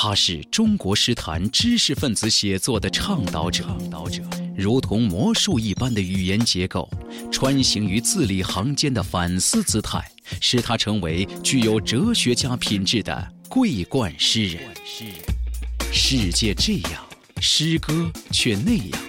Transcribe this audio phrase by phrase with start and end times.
[0.00, 4.22] 他是中国诗坛知识分子写作的倡导者，倡导者
[4.56, 6.88] 如同魔术一般的语言结构，
[7.32, 10.08] 穿行于字里行间的反思姿态，
[10.40, 14.62] 使他成为具有哲学家品质的桂冠诗人。
[15.92, 17.04] 世界这样，
[17.40, 19.00] 诗歌却那样。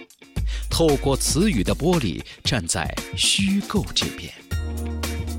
[0.71, 4.33] 透过词语的玻璃，站在虚构这边。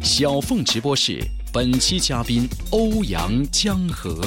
[0.00, 1.20] 小凤直播室
[1.52, 4.24] 本期嘉宾欧阳江河。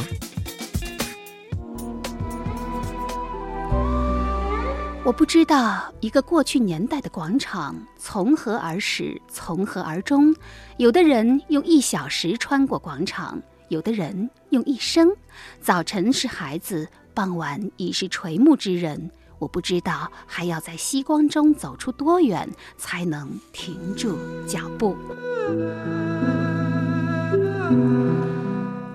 [5.06, 10.34] 我不知道一个过去年代的广场从何而始，从何而终。
[10.78, 15.14] 有的人用一小时穿过广场，有的人用一生。
[15.60, 19.12] 早晨是孩子，傍晚已是垂暮之人。
[19.40, 24.18] 我不知道还要在夕光中走出多远，才能停住
[24.48, 24.96] 脚步。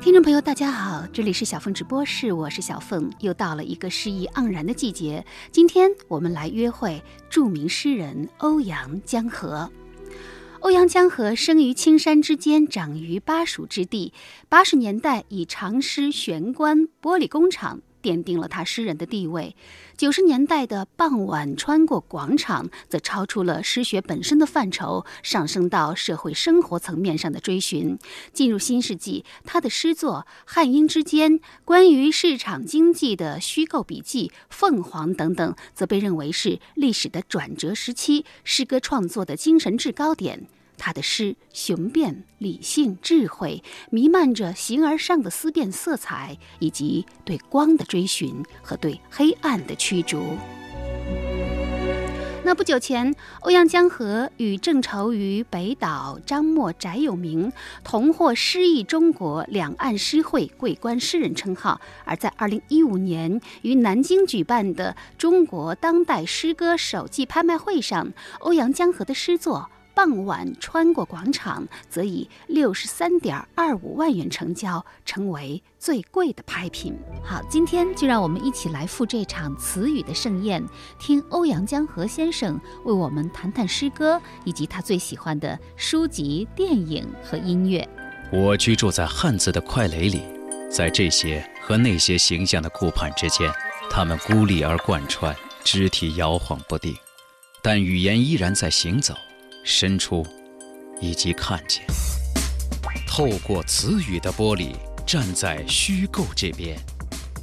[0.00, 3.10] 听众朋友，大家好，这里是小凤直播室，我是小凤。
[3.18, 9.68] 又到了一个诗意盎然的季节，今天我们来约会著名诗人欧阳江河。
[10.60, 14.12] 欧阳江河生于青山之间，长于巴蜀之地。
[14.48, 17.80] 八十年代以长诗悬关玻璃工厂。
[18.00, 19.56] 奠定了他诗人的地位。
[19.98, 27.98] 九十年代的傍晚穿过广场，则超出了诗学本身的范畴，上升到社会生活层面上的追寻。
[28.32, 40.46] 进入新世纪，他的诗作《汉英之间》、关于市场经济的虚构笔记《凤凰》等等，则被认为是历史的转折时期，诗歌创作的精神制高点。
[40.78, 50.22] 他的诗雄辩、理性、智慧，弥漫着形而上的思辨色彩，以及对光的追寻和对黑暗的驱逐。
[52.44, 57.52] 那不久前，欧阳江河与正愁于北岛、张默、翟有明
[57.84, 61.78] 同获诗意中国两岸诗会桂冠诗人称号。
[62.06, 69.68] 而在二零一五年于南京举办的中国当代诗歌首季拍卖会上，欧阳江河的诗作。
[69.98, 76.96] 傍晚穿过广场，则以六十三点二五万元成交，成为最贵的拍品。
[77.24, 80.64] 好，今天就让我们一起来赴这场词语的盛宴，
[81.00, 87.84] 听欧阳江河先生为我们谈谈诗歌，以及他最喜欢的书籍、电影和音乐。
[88.30, 90.22] 我居住在汉字的快垒里，
[90.70, 93.52] 在这些和那些形象的顾盼之间，
[93.90, 95.34] 他们孤立而贯穿，
[95.64, 96.94] 肢体摇晃不定，
[97.60, 99.12] 但语言依然在行走。
[99.64, 100.26] 伸出，
[101.00, 101.82] 以及看见，
[103.06, 104.72] 透过词语的玻璃，
[105.06, 106.78] 站在虚构这边。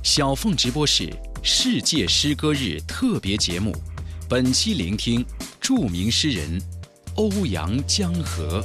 [0.03, 1.12] 小凤直播室
[1.44, 3.76] 世界诗歌日特别节目，
[4.30, 5.26] 本期聆听
[5.59, 6.62] 著名诗人
[7.16, 8.64] 欧阳江河。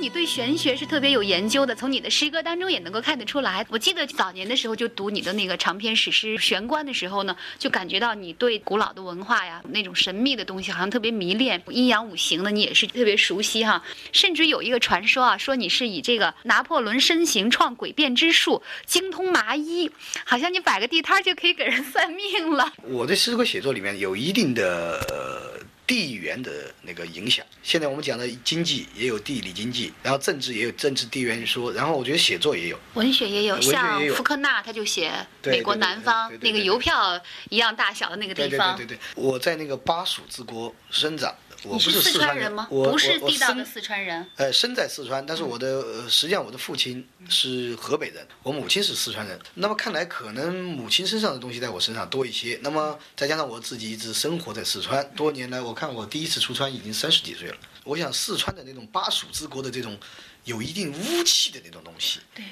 [0.00, 3.66] 你对玄学是特别有研究的，从你的诗歌当中也能够看得出来。
[3.68, 11.62] 我记得早年的时候就读你的那个长篇史诗《玄关》的时候呢，就感觉到你对古老的文化呀，那种神秘的东西好像特别迷恋。
[11.68, 13.82] 阴阳五行呢，你也是特别熟悉哈。
[14.10, 19.90] 甚至有一个传说啊，说你是以这个拿破仑身形创诡辩之术，精通麻衣，
[20.24, 22.72] 好像你摆个地摊就可以给人算命了。
[22.84, 25.49] 我的诗歌写作里面有一定的。
[25.90, 35.10] 地缘的那个影响，现在我们讲的经济也有地理经济，然后政治也有政治地缘说，然后我觉得写作也有，文学也有，像福克纳他就写
[35.42, 38.76] 美国南方那个邮票一样大小的那个地方。
[38.76, 41.34] 对对对对，我在那个巴蜀之国生长。
[41.64, 42.66] 我不是四川人吗？
[42.70, 44.26] 不是地道的四川人。
[44.36, 49.38] 呃，生在四川，但是我的实际上我的父亲是河北人，我母亲是四川人。
[49.54, 52.58] 那么看来可能母亲身上的东西在我身上多一些。
[52.62, 57.56] 那么再加上我自己一直生活在四川多年来，我看我第一次出川已经三十几岁了。
[57.84, 59.98] 我想四川的那种巴蜀之国的这种
[60.44, 62.44] 有一定污气的那种东西，对，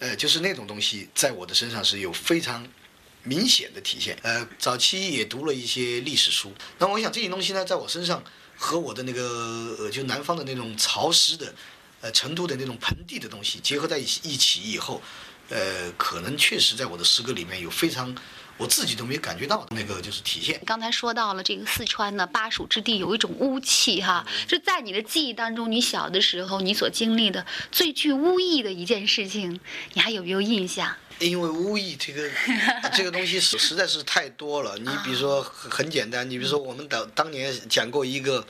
[0.00, 2.66] 呃，就是那种东西在我的身上是有非常
[3.22, 4.18] 明显的体现。
[4.22, 8.24] 呃，早期也读了一些历史书，那我想这些东西呢，在我身上。
[8.56, 11.54] 和我的那个呃，就南方的那种潮湿的，
[12.00, 15.00] 呃，成都的那种盆地的东西结合在一起一起以后，
[15.50, 18.14] 呃，可能确实在我的诗歌里面有非常
[18.58, 20.58] 我自己都没感觉到那个就是体现。
[20.64, 29.60] 刚才说到了这个四川的巴蜀之地有一种巫气哈，就在你的记忆当中，你小的时候你所经历的最具巫意的一件事情，
[29.92, 30.96] 你还有没有印象？
[31.18, 32.28] 因为巫医这个
[32.94, 34.76] 这个东西实实在是太多了。
[34.78, 38.46] 你比如说很简单，你比如说我们当当年讲过一个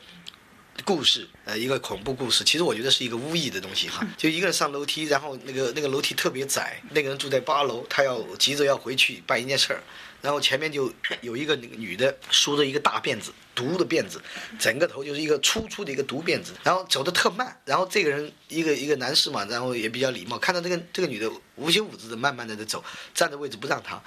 [0.85, 4.07] 故事，呃，一个恐怖故事，其实我觉得是一个巫医的东西哈。
[4.19, 9.83] 就一个人上楼梯，然后那个那个楼梯特别窄，那个人住在八楼，他要急着要回去办一件事儿。
[10.27, 14.21] 然后前面就有一个女的梳着一个大辫子，独的辫子，
[14.59, 22.85] 整个头就是一个粗粗的一个独辫子，然后走的特慢，然后这个人一个一个男士嘛，然后也比较礼貌，看到这个这个女的无休无止的慢慢的在走，
[23.15, 24.03] 站的位置不让她，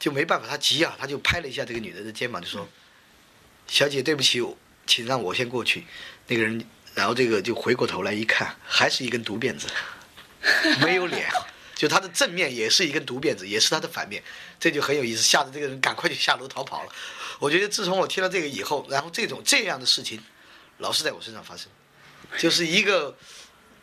[0.00, 2.68] 就没办法，他急啊，他就拍了一下这个女的的肩膀，就说
[3.68, 4.44] ：“小姐，对不起，
[4.84, 5.84] 请让我先过去。”
[6.26, 6.64] 那个人，
[6.96, 9.68] 然后这个就回过头来一看，还是一根独辫子，
[10.80, 11.28] 没有脸。
[11.74, 14.22] 就他的正面也是一根独辫子，也是他的反面，
[14.62, 16.92] 这就很有意思，吓得这个人赶快就下楼逃跑了。
[17.40, 20.22] 我觉得自从我听到这个以后，然后这种这样的事情，
[20.78, 21.66] 老是在我身上发生，
[22.38, 23.12] 就是一个。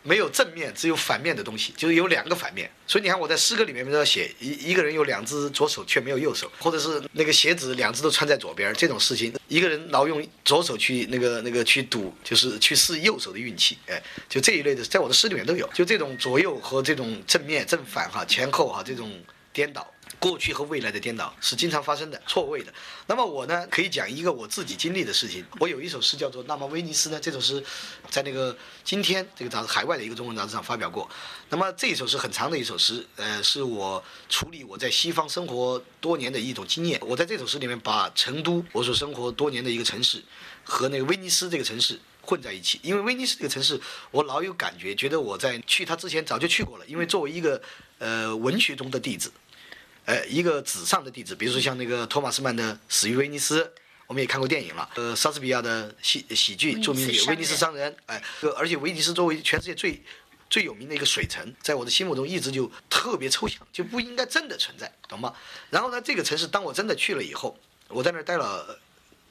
[0.02, 2.72] 没有正面，只有反面的东西，就是有两个反面。
[2.88, 19.12] 所以你看我在诗歌里面都要写一一个人有两只左手却没有右手，或者是那个鞋子两只都穿在左边这种事情，一个人老用左手去那个那个去赌，就是去试右手的运气，哎，就这一类的，在我的诗里面都有，就这种左右和这种正面正反哈前后哈这种
[19.52, 19.86] 颠倒。
[20.20, 22.74] 过去和未来的颠倒是经常发生的，错位的。
[23.08, 25.46] 那么我呢，可以讲一个我自己经历的事情。
[25.60, 27.64] 我有一首诗叫做《那么威尼斯》呢，这首诗
[28.10, 31.10] 在那个今天这个杂志海外的一个中文杂志上发表过。
[31.50, 37.00] 那么这一首是很长的一首诗，呃，是我处理我在西方生活多年的一种经验。
[37.02, 40.22] 我在这首诗里面把成都我所生活多年的一个城市
[40.66, 43.80] 和那个威尼斯这个城市混在一起，因为威尼斯这个城市
[44.12, 46.86] 我老有感觉，觉得我在去它之前早就去过了。
[46.88, 47.62] 因为作为一个
[48.00, 49.32] 呃文学中的弟子。
[50.10, 53.64] 呃，一个纸上的地址，比如说像那个托马斯曼的《死于威尼斯》，
[54.08, 54.90] 我们也看过电影了。
[54.96, 58.20] 呃，莎士比亚的喜喜剧著名的《威尼斯商人》，哎，
[58.58, 60.02] 而且威尼斯作为全世界最
[60.50, 65.32] 最有名的一个水城，在我的心目中一直就特别抽象，就不应该真的存在，懂吗？
[65.70, 67.56] 然后呢，这个城市当我真的去了以后，
[67.88, 68.80] 我在那儿待了，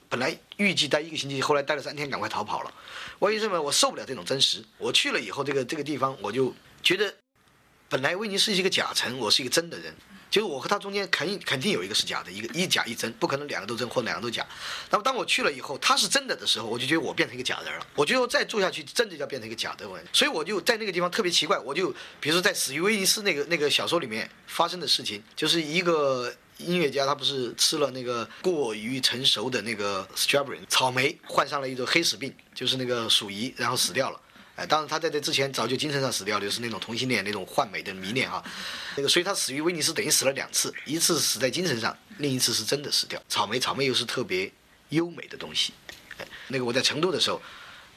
[0.07, 2.73] 本来预计待一个星期，后来待了三天，赶快逃跑了。
[3.19, 3.61] 为什么？
[3.61, 4.63] 我受不了这种真实。
[4.77, 7.13] 我去了以后，这个这个地方，我就觉得，
[7.89, 9.93] 本来威尼斯是一个假城，我是一个真的人。
[10.29, 14.45] 就是我和他中间肯肯定有一个是假的，一个一假一真，不可能两个都真或两个都假。
[14.89, 17.87] 那么当我去了以后，他是真的的时候，我就觉得我变成一个假人了。
[17.95, 20.05] 我觉得我再住下去，真的要变成一个假的人。
[20.13, 21.89] 所以我就在那个地方特别奇怪，我就
[22.19, 34.19] 比如说在《死于威尼斯》那个那个小说里面发生的事情，就是一个音乐家他不是吃了那个过于成熟的那个 strawberry 草莓，患上了一种黑死病，就是那个鼠疫，然后死掉了。
[34.65, 38.43] 当然他在这之前早就精神上死掉了，就是那种同性恋那种幻美的迷恋哈，
[38.95, 43.21] 那个所以他死于威尼斯等于死了两次，一次死在精神上，另一次是真的死掉。
[43.29, 44.51] 草莓，草莓又是特别
[44.89, 45.73] 优美的东西，
[46.17, 47.41] 哎，那个我在成都的时候。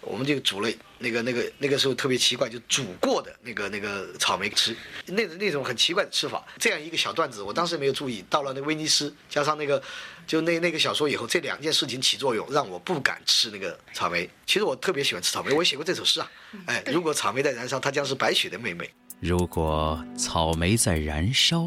[0.03, 0.69] 我们就煮了
[0.99, 4.77] 那个那个那个时候特别奇怪，就煮过的那个那个草莓吃，
[5.07, 6.45] 那那种很奇怪的吃法。
[6.59, 9.83] 这样一个小段子，我当时没有注意到了那威尼斯，加上那个
[10.27, 14.29] 就那那个小说以后，这两件事情起作用，让我不敢吃那个草莓。
[14.47, 16.31] 其实我特别喜欢吃草莓，我写过这首诗啊。
[16.67, 18.87] 哎，如果草莓在燃烧，它将是白雪的妹妹；
[19.21, 21.67] 如果草莓在燃烧，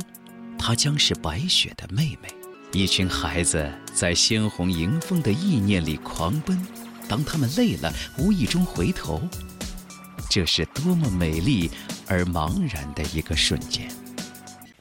[0.60, 2.30] 它将是白雪的妹妹。
[2.72, 6.85] 一群孩子在鲜红迎风的意念里狂奔。
[7.08, 9.22] 当他们累了，无意中回头，
[10.30, 11.70] 这是多么美丽
[12.08, 13.90] 而茫然的一个瞬间。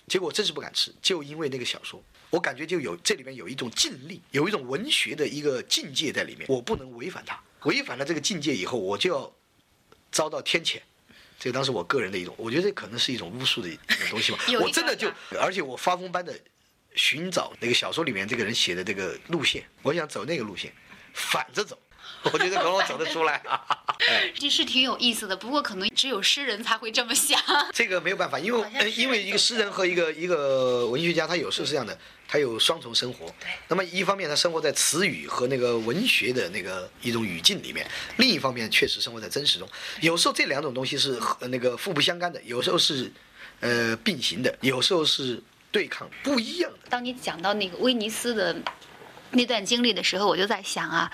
[0.09, 7.39] 结果我真是不敢吃，就因为那个小说，我感觉就有这里面有一种禁令，有一种文学的一个境界在里面，我不能违反它。
[7.65, 9.33] 违反了这个境界以后，我就要
[10.13, 10.81] 遭到天谴。
[11.39, 14.39] 这当时我个人的一种，我觉得这可能是一种巫术的一个东西吧。
[14.63, 15.11] 我真的就，
[15.41, 16.33] 而且我发疯般的
[16.95, 20.73] 寻找那个小说里面这个人写的这个路线，我想走那个路线，
[21.13, 21.77] 反着走。
[22.33, 23.43] 我觉得可能我走得出来，
[24.35, 25.37] 这是挺有意思的。
[25.37, 27.39] 不过可能只有诗人才会这么想。
[27.73, 31.97] 这个没有办法，因为因为一个诗人和一个一个文学家，他有时候是这样的，
[32.27, 33.27] 他有双重生活。
[33.41, 33.49] 对。
[33.69, 39.69] 那么一方面他生活在词语和那个文学的那个一种语境里面，另一方面确实生活在真实中。
[40.01, 43.13] 有时候这两种东西是那个互不相干的，有时候是
[43.61, 46.79] 呃并行的，有时候是对抗，不一样的。
[46.89, 48.57] 当你讲到那个威尼斯的
[49.31, 51.11] 那段经历的时候，我就在想啊。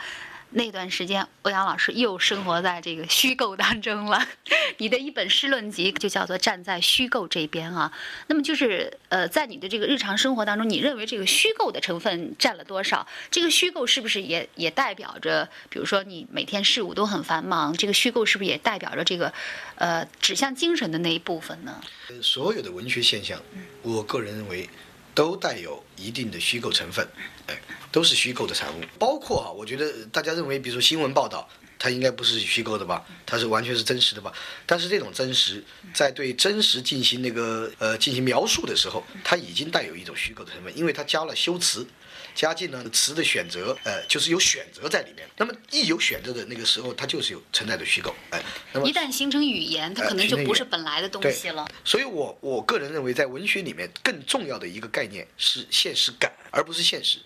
[0.52, 4.20] 那段时间，欧阳老师又生活在这个虚构当中了。
[4.78, 7.92] 你的一本诗论集就叫做《站在虚构这边》啊。
[8.26, 13.06] 那么就是呃，在你的这个日常生活当中，你认为这个虚构的成分占了多少？
[13.30, 19.32] 这个虚构是不是也也代表着，比如说你每天事务都很繁忙，这个虚构是不是也代表着这个
[19.76, 21.80] 呃指向精神的那一部分呢？
[22.20, 23.40] 所有的文学现象，
[23.82, 24.68] 我个人认为。
[25.14, 27.06] 都带有一定的虚构成分，
[27.46, 28.80] 哎，都是虚构的产物。
[28.98, 31.48] 包括啊，我觉得大家认为，比如说新闻报道，
[31.78, 33.04] 它应该不是虚构的吧？
[33.26, 34.32] 它是完全是真实的吧？
[34.66, 41.86] 但是这种真实，在对真实进行那个呃进行描述的时候，它已经带有一种虚构的成分，因为它加了修辞，
[42.34, 45.28] 嘉靖呢词的选择，呃，就是有选择在里面。
[45.36, 51.66] 那么一有选择的那个时候，它就是有存在的虚构，哎，那么一旦形成语言，它可能就不是本来的东西了。
[51.84, 57.18] 所以我我个人认为，在文学里面更重要的一个概念是现实感，而不是现实。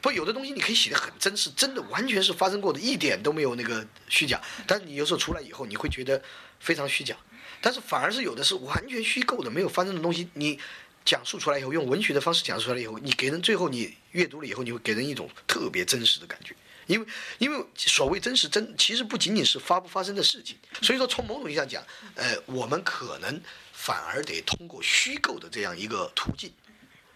[0.00, 4.40] 不，有的东西你可以写的很真实，真的完全是发生过的，一点都没有那个虚假。
[4.66, 6.22] 但是你有时候出来以后，你会觉得
[6.58, 7.14] 非常虚假。
[7.60, 10.58] 但是反而是有的是完全虚构的，没有发生的东西，你
[11.04, 16.54] 讲述出来以后，用文学的方式讲述出来以后，你给人最后你阅读了以后，你会给人一种特别真实的感觉。
[16.86, 17.06] 因为
[17.38, 20.56] 因为所谓真实真，其实不仅仅是发不发生的事情。
[20.82, 23.40] 所以说从某种意义上讲，呃，我们可能
[23.72, 26.52] 反而得通过虚构的这样一个途径。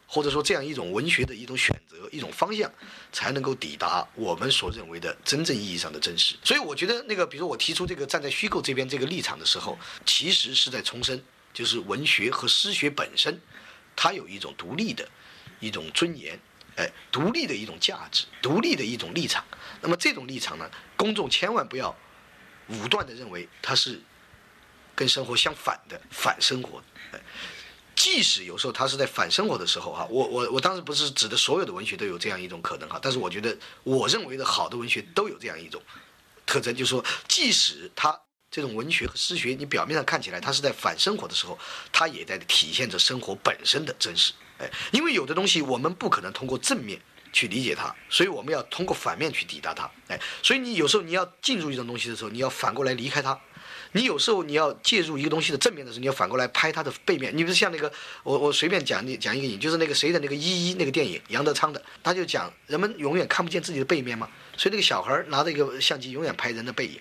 [0.07, 2.71] 或者说这样一种文学的一种选择、一种方向，
[3.11, 6.37] 才能够抵达我们所认为的真正意义上的真实。
[6.45, 11.21] 所以我觉得，那个比如我提出这个站在虚构这边这个立场的时候，其实是在重申，
[11.53, 13.41] 就是文学和诗学本身，
[13.97, 15.09] 它有一种独立的
[15.59, 16.39] 一种尊严，
[16.76, 19.45] 哎，独立的一种价值，独立的一种立场。
[19.81, 21.95] 那么这种立场呢，公众千万不要
[22.69, 24.00] 武断的认为它是
[24.95, 26.83] 跟生活相反的、反生活。
[27.12, 27.21] 哎。
[27.97, 35.81] 即使有时候他是在反生活的时候哈，我我我当时不是指的所有的文学都有这样一种可能哈，但是我觉得我认为的好的文学都有这样一种
[36.45, 38.21] 特征，就是说，即使他
[38.55, 41.59] 这种文学和诗学，你表面上看起来它是在反生活的时候，
[41.91, 44.33] 它也在体现着生活本身的真实。
[44.59, 46.97] 哎，因为有的东西我们不可能通过正面
[47.33, 49.91] 去理解它，所以我们要通过反面去抵达它。
[50.07, 53.37] 哎，所以你有时候你要进入一种东西的时候，你要反过来离开它。
[53.91, 57.37] 你有时候你要介入一个东西的正面的时候，你要反过来拍它的背面。
[57.37, 57.93] 你不是像那个，
[58.23, 67.01] 我我随便讲你讲一个影，就是那个谁的那个一一那个电影，杨德昌的，他就讲人们永远看不见自己的背面嘛，所以那个小孩拿着一个相机永远拍人的背影，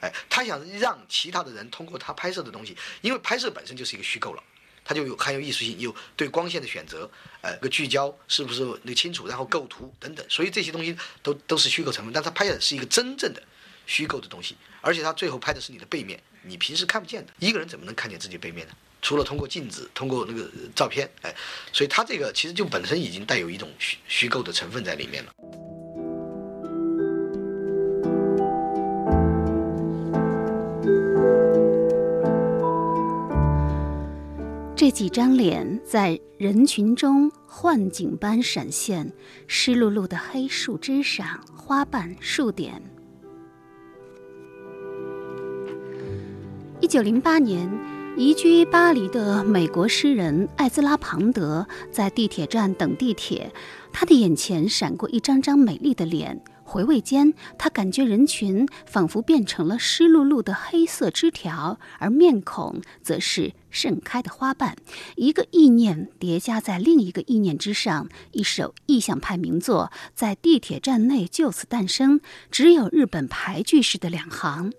[0.00, 4.42] 哎，他想让其他的人通过他拍摄的东西，因为拍摄本身就是一个虚构了，
[4.84, 13.42] 它就有含有艺术性，有对光线的选择，呃，个聚焦是不是那个清楚，然后构图等等，所以这些东西都都是虚构成分，但他拍的是一个真正的。
[13.90, 17.32] 虚构的东西，而且他最后拍的是你的背面，你平时看不见的。
[17.38, 18.74] 一个人怎么能看见自己背面呢？
[19.00, 21.34] 除了通过镜子，通过那个照片，哎，
[21.72, 25.32] 所以他这个其实就本身已经带有一种虚虚构的成分在里面了。
[34.78, 39.12] 这几张脸在人群中幻景般闪现，
[39.48, 42.80] 湿漉漉的黑树枝上，花瓣、数点。
[46.80, 47.68] 一九零八年，
[48.16, 53.52] 移居巴黎的美国诗人艾兹拉·庞德在地铁站等地铁，
[53.92, 56.40] 他的眼前闪过一张张美丽的脸。
[56.62, 64.76] 回味间，他感觉人群仿佛变成了湿漉漉的黑色枝条，而面孔则是盛开的花瓣。
[65.16, 72.20] 一个意念叠加在另一个意念之上，一首意象派名作在地铁站内就此诞生。
[72.50, 74.72] 只有日本排句式的两行，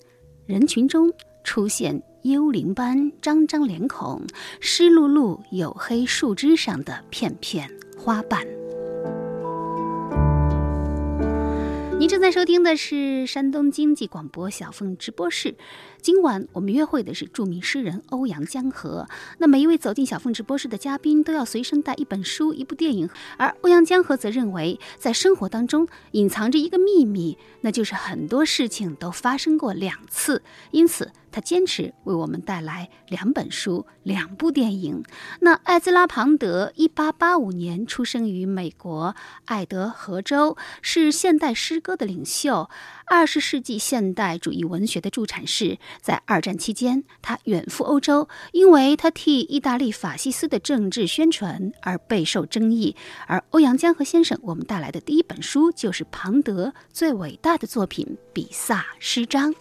[0.46, 1.12] 人群中。
[1.42, 4.22] 出现幽灵般张张脸孔，
[4.60, 8.46] 湿漉漉黝黑树枝上的片片花瓣。
[12.00, 15.56] 您正在收听的是山东经济广播小凤直播室。
[16.02, 19.06] 今晚我们约会的是著名诗人欧阳江河。
[19.40, 30.42] 那每一位走进小凤直播室的嘉宾都要随身带一本书、一部电影，而欧阳江河则认为，在生活当中隐藏着一个秘密，那就是很多事情都发生过两次。
[30.72, 35.04] 因此，他坚持为我们带来两本书、两部电影。
[35.42, 42.70] 那艾兹拉·庞德，一八八五年出生于美国爱德荷州，是现代诗歌的领袖。
[43.06, 52.96] 二十世纪现代主义文学的助产士，在二战期间，他远赴欧洲，因为他替意大利法西斯的政治宣传而备受争议。
[53.26, 59.52] 而欧阳江河先生，我们带来的第一本书就是庞德最伟大的作品《比萨诗章》。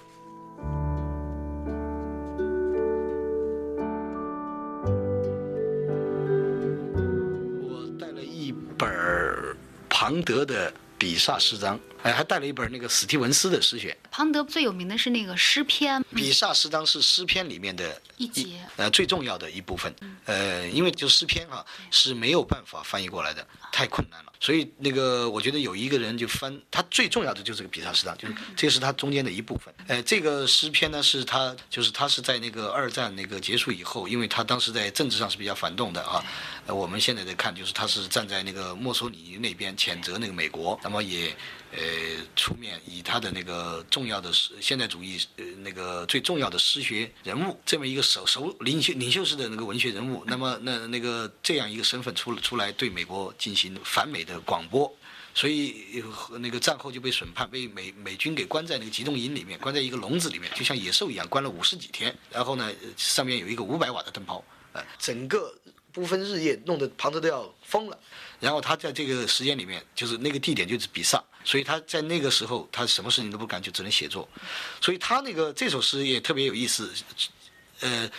[8.78, 8.88] 本
[9.88, 10.73] 庞德的。
[10.99, 13.97] 比萨诗章，哎，还带了一本那个史蒂文斯的诗选。
[14.11, 16.02] 庞德最有名的是那个诗篇。
[16.14, 19.95] 比萨诗章是诗篇里面的一节，呃，最重要的一部分。
[20.25, 24.33] 呃，因为就诗篇啊是没有办法翻译过来的，太困难了。
[24.40, 29.75] 所以那个我觉得有一个人就翻，他最重要的就是个比萨诗章，就是这是他中间的一部分。
[29.88, 36.25] 呃，这个诗篇呢是他就是他是在那个二战那个结束以后，因为他当时在政治上是比较反动的啊。
[36.67, 40.78] 呃，我们现在在看就是他是站在那个墨索里尼那边谴责那个美国。
[40.85, 41.35] 那么也，
[41.70, 41.78] 呃，
[42.34, 54.90] 出面以他的那个重要的诗现代主义呃那个最重要的诗学人物这么一个首首领袖领袖式的那个文学人物， 那么那那个这样一个身份出出来对美国进行反美的广播，
[55.34, 56.02] 所以
[56.40, 62.16] 那个战后就被审判，被美美军给关在那个集中营里面，关在一个笼子里面，就像野兽一样，关了五十几天。
[62.30, 65.54] 然后呢，上面有一个五百瓦的灯泡，呃，整个
[65.92, 67.99] 不分日夜，弄得庞德都要疯了。
[68.40, 74.28] 然后他在这个时间里面，就是那个地点就是比萨，所以他在那个时候他什么事情都不干，就只能写作。
[74.80, 76.92] 所以他那个这首诗也特别有意思，
[77.80, 78.11] 呃。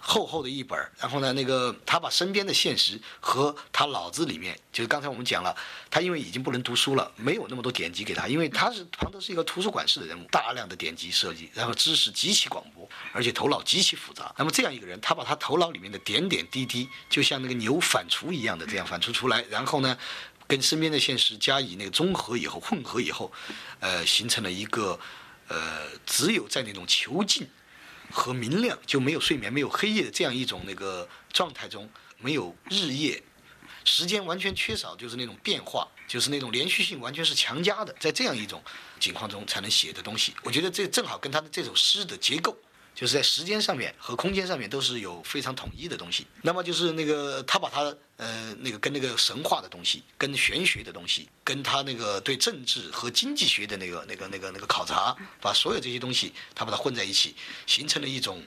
[0.00, 5.54] 厚厚的一本然后呢，那个他把身边的现实和他脑子里面，就是刚才我们讲了，
[5.90, 14.34] 他因为已经不能读书了，没有那么多典籍给他，因为他是庞德是一个图书馆式的人物，大量的典籍设计，然后知识极其广博，而且头脑极其复杂。
[14.38, 19.96] 那么这样一个人，他把他头脑里面的点点滴滴，就像那个牛反刍一样的这样反刍出来，然后呢，
[20.46, 23.30] 跟身边的现实加以那个综合以后，混合以后，
[23.80, 24.98] 呃，形成了一个，
[25.48, 27.46] 呃，只有在那种囚禁。
[28.10, 31.88] 和明亮就没有睡眠、没有黑夜的这样一种那个状态中，
[32.18, 33.22] 没有日夜，
[33.84, 38.62] 时间完全缺少，就是那种变化，就是那种连续性完全是强加的，在这样一种
[38.98, 40.34] 情况中才能写的东西。
[40.42, 42.56] 我觉得这正好跟他的这首诗的结构。
[43.00, 46.26] 就是在时间上面和空间上面都是有非常统一的东西。
[46.42, 57.34] 那么就是那个他把他呃那个跟那个神话的东西、跟玄学的东西、跟他那个对政治和经济学的那个那个那个那个考察，把所有这些东西他把它混在一起，
[57.66, 58.42] 形成了一种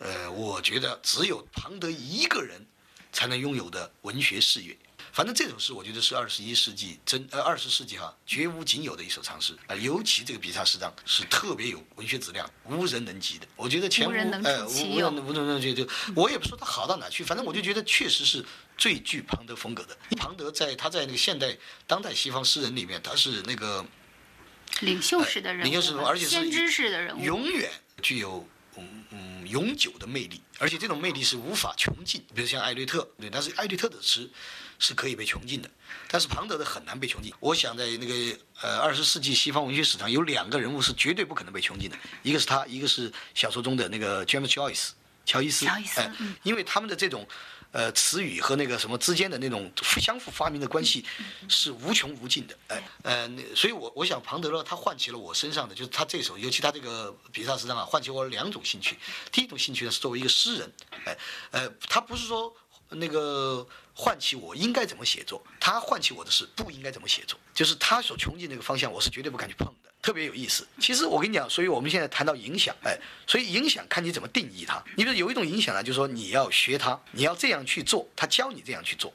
[0.00, 2.66] 呃，我觉得只有庞德一个人
[3.12, 4.76] 才能拥有的文学事业。
[5.14, 13.46] 反正这首诗，我觉得是二十一世纪真呃二十世纪哈绝无仅有的一首长诗啊，尤其这个比萨诗章是特别有文学质量，无人能及的。
[13.54, 18.44] 我觉得前无呃无人无人能及就我也不说它好到哪去，反正我就觉得确实是
[18.76, 19.96] 最具庞德风格的。
[20.16, 21.56] 庞德在他在那个现代
[21.86, 23.86] 当代西方诗人里面，他是那个
[24.80, 27.70] 领袖式的人物，领袖式而且是先知式的人物，永远
[28.02, 28.44] 具有。
[28.76, 32.20] 嗯嗯，永久的魅力，而且这种魅力是无法穷尽。
[32.34, 34.28] 比如像艾略特，对，但是艾略特的诗
[34.78, 35.70] 是可以被穷尽的，
[36.08, 37.32] 但是庞德的很难被穷尽。
[37.40, 44.90] 我想在那个呃二十世纪西方文学史上，有两个人物是绝对不可能被穷尽的，一个是他，一个是小说中的那个 James Joyce，
[45.24, 45.64] 乔伊斯。
[45.66, 46.00] 乔伊斯，
[46.42, 47.26] 因为他们的这种。
[47.74, 49.68] 呃，词语和那个什么之间的那种
[50.00, 51.04] 相互发明的关系
[51.48, 58.96] 是无穷无尽的，哎，呃，所以我我想庞德勒他唤起了我身上的，就是他这首，尤其他这个比萨斯章啊，唤起我两种兴趣。
[59.32, 60.72] 第一种兴趣呢是作为一个诗人，
[61.04, 61.18] 哎，
[61.50, 62.54] 呃，他不是说
[62.90, 69.90] 那个唤起我应该怎么写作，他唤起我的是不应该怎么写作，就是他所穷尽那个方向，我是绝对不敢去碰的。
[70.02, 70.66] 特别有意思。
[70.80, 74.82] 其实我跟你讲，所以我们现在谈到影响，哎，所以影响看你怎么定义它。
[74.96, 79.12] 你比如有一种影响呢，就是说你要学他，你要这样去做，他教你这样去做。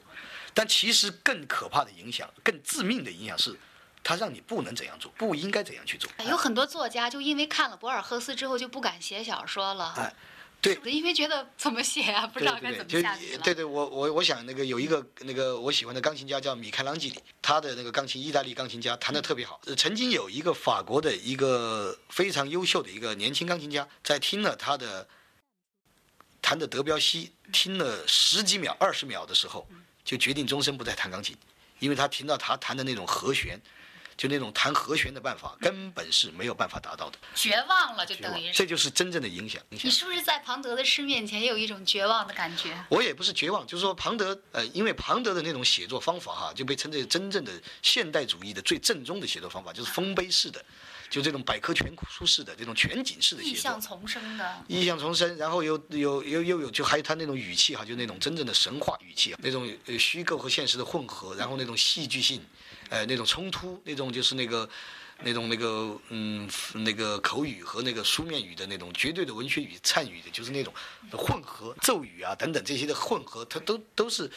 [0.53, 3.59] 但其实更可怕的影响，更致命的影响是，
[4.01, 6.09] 他让你不能怎样做，不应该怎样去做。
[6.27, 9.93] 有很多作家就因为看了博尔赫斯之后就不敢写小说了。
[9.97, 10.13] 哎。
[10.61, 19.61] 对，因为觉得怎么写啊，不知道该怎么下去对对，我我我想那个有一个那个我喜欢的钢琴家叫米开朗基里，他的那个钢琴，意大利钢琴家弹得特别好。
[19.77, 25.07] 曾经有一个法国的一个非常优秀的一个年轻钢琴家，在听了他的
[26.41, 29.65] 弹的德彪西，听了十几秒、二十秒的时候，
[30.03, 31.37] 就决定终身不再弹钢琴，
[31.79, 33.57] 因为他听到他弹的那种和弦。
[34.19, 37.17] 就那种弹和弦的办法，根本是没有办法达到的。
[37.33, 39.61] 绝望了，就等于这就是真正的影响。
[39.69, 42.77] 你是不是在庞德的诗面前也有一种绝望的感觉？
[42.89, 50.61] 我也不是绝望，就是说庞德，呃，因为庞德的那种写作方法哈，就被称为真正的现代主义的最正宗的写作方法，就是丰碑式的，
[51.09, 53.57] 就这种百科全书式的这种全景式的写作。
[53.57, 54.65] 意象重生的。
[54.67, 59.65] 意象重生，然后又有又又有，就还有他那种语气哈，就那种真正的神话语气，那种
[59.97, 62.43] 虚构和现实的混合，然后那种戏剧性。
[62.89, 64.69] 呃，那种冲突，那种就是那个，
[65.23, 70.73] 那种那个，嗯，那个口语和那个书面语的那种绝对的文学语参与的，就是那种
[71.11, 74.29] 混合咒语啊等等这些的混合，它都都是。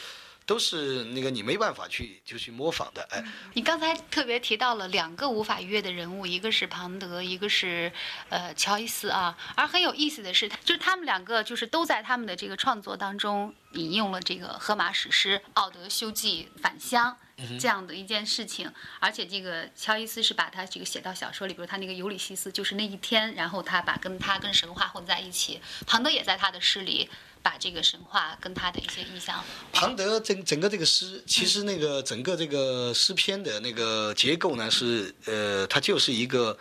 [0.45, 3.23] 都是那个你没办法去就去模仿的，哎。
[3.53, 7.91] 你刚才特别提到了两个无法逾越的人物，一个是庞德，一个是
[8.29, 9.37] 呃乔伊斯啊。
[9.55, 17.17] 而很有意思的是，就是他们两个就是都在他们的这个创作当中引用了这个荷马史诗《奥德修记》返乡
[17.59, 18.71] 这样的一件事情。
[18.99, 25.61] 而且这个乔伊斯是把他这个写到小说里，比如他那个尤里西斯就是那一天，然后他把跟他跟神话混在一起。
[25.87, 27.09] 庞德也在他的诗里。
[27.43, 36.57] 把这个神话跟他的一些意象，庞德整整个这个诗，其实那个整个这个诗篇的那个结构呢，是呃，它就是一个，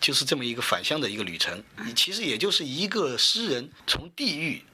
[0.00, 1.62] 就是这么一个返乡的一个旅程，
[1.94, 4.64] 其实也就是一个诗人从地狱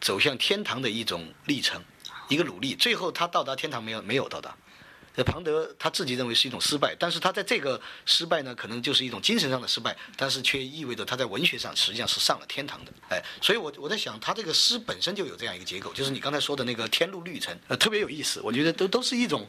[0.00, 1.82] 走向天堂的一种历程，
[2.28, 4.56] 一个努力，最后他到达天堂没有没有到达，
[5.14, 12.92] 这庞德他自己认为是一种失败，但是他在这个失败呢，可能就是一种精神上的失败，但是却意味着他在文学上实际上是上了天堂的。
[13.10, 18.40] 哎，所以我我在想，他这个诗本身就有这样一个结构，就是你刚才说的那个天路历程，呃，特别有意思。
[18.42, 19.46] 我觉得都都是一种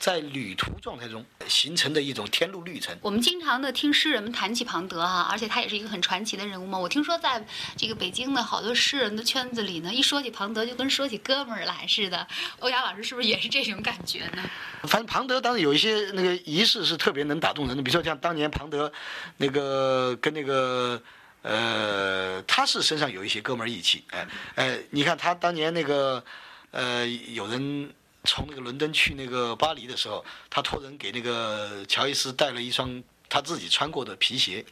[0.00, 2.96] 在旅途状态中形成的一种天路历程。
[3.02, 6.78] 我们经常的听诗人们谈起庞德哈，而且他也是一个很传奇的人物嘛。
[6.78, 12.26] 我听说在这个北京的好多诗人的圈子里呢，一说起庞德就跟说起哥们儿来似的。
[12.60, 14.42] 欧阳老师是不是也是这种感觉呢？
[14.84, 18.90] 反正庞德当然有一些那个仪式是特别能打动人的，比如说像当年庞德
[19.36, 21.00] 那个跟那个
[21.42, 26.24] 呃，他是身上有一些哥们儿义气，哎哎，你看他当年那个
[26.70, 27.92] 呃，有人
[28.24, 34.64] 从那个伦敦去那个巴黎的时候，他托人给那个乔伊斯带了一双他自己穿过的皮鞋，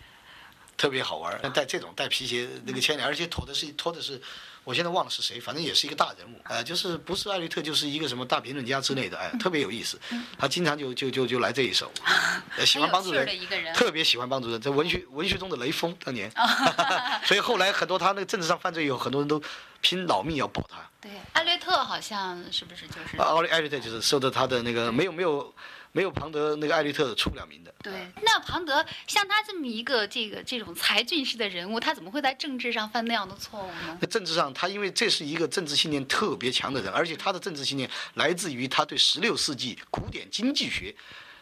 [0.76, 1.52] 特别好玩但。
[1.52, 4.20] 带这种带皮鞋那个牵连，而且托的是托的是。
[4.68, 9.98] 我现在忘了是谁，反正也是一个大人物，呃，就是不是艾略特，就是一个什么大评论家之类的，哎，特别有意思。
[10.38, 11.90] 他经常就就就就来这一首，
[12.66, 13.26] 喜欢帮助人，
[13.72, 16.30] 特别喜欢帮助人，在文学文学中的雷锋当年。
[17.24, 19.42] 所以后来很多他那个政治上犯罪以后，很多人都
[19.80, 20.76] 拼老命要保他。
[21.00, 23.16] 对，艾略特好像是不是就是？
[23.16, 25.28] 奥利艾略特就是受到他的那个没有没有。
[25.30, 25.54] 没有
[26.14, 27.74] 庞德那个艾略特出不了名的。
[27.82, 33.98] 对，那庞德像他这么一个这个这种才俊式的人物，他怎么会在政治上犯那样的错误呢？
[34.00, 40.94] 在政治上，他因为这是一个政治信念特别强的人，而且他的政治信念来自于他对十六世纪古典经济学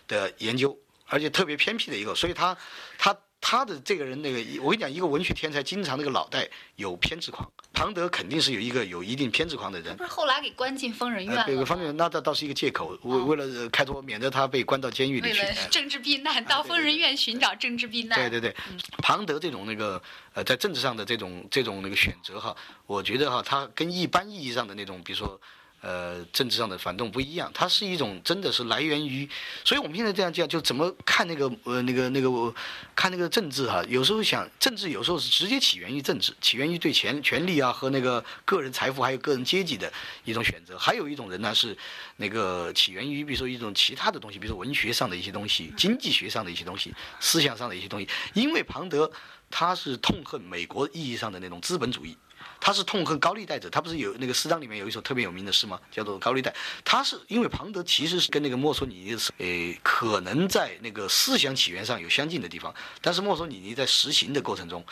[0.09, 2.57] 的研究，而且特别偏僻的一个，所以他
[2.99, 3.17] 他。
[3.41, 7.49] 他的这个人，那个我跟你讲，一个文学天才，经常那个脑袋有偏执狂。
[7.73, 9.97] 庞德肯定是有一个有一定偏执狂的人。
[9.97, 11.65] 不是后来给关进疯人院了？
[11.65, 15.43] 疯人院那倒倒是一个借口，为为了开脱，免得他被关到监狱里去。
[15.71, 18.19] 政治避难，到疯人院寻找政治避难。
[18.19, 18.57] 对对对，
[18.99, 25.41] 庞德这种那个呃，在政治上的这种这种那个选择哈，我觉得哈，他跟一般意义上的那种，比如说。
[25.83, 29.29] 呃，政治上的反动不一样，它是一种真的是来源于，
[29.65, 32.55] 所以我们现在这样讲，就怎么看那个呃那个那个
[32.95, 39.93] 看那个政治哈，有时候想政治有时候是直接起源于政治，起源于对权权力啊和那个个人财富还有个人阶级的
[40.25, 41.77] 一种选择，还有一种人呢是
[42.17, 49.09] 那个起源于比如说一种其他的东西，比如说文学上的一些东西，经济学上的一些东西，思想上的一些东西，因为庞德
[49.51, 52.17] 他是痛恨美国意义上的那种资本主义。
[52.67, 55.81] 他是痛恨高利贷者，他不是有那个诗章里面有一首特别有名的诗吗？
[55.89, 56.51] 叫做《高利贷》。
[56.85, 64.85] 他是因为庞德其实是跟那个墨索里尼，呃，可能在那个思想起源上有相近的地方，但是墨索里尼在实行的过程中，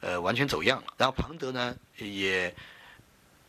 [0.00, 0.92] 呃，完全走样了。
[0.96, 2.52] 然后庞德呢，也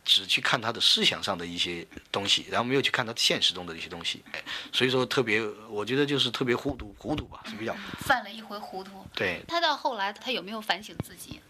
[0.04, 4.22] 只去看他的思想上的一些东西，然后没有去看他现实中的一些东西。
[4.30, 9.04] 哎，所以说特别，我觉得就是特别糊涂，糊涂吧，是比较犯了一回糊涂。
[9.12, 9.42] 对。
[9.48, 11.40] 他到后来，他有没有反省自己？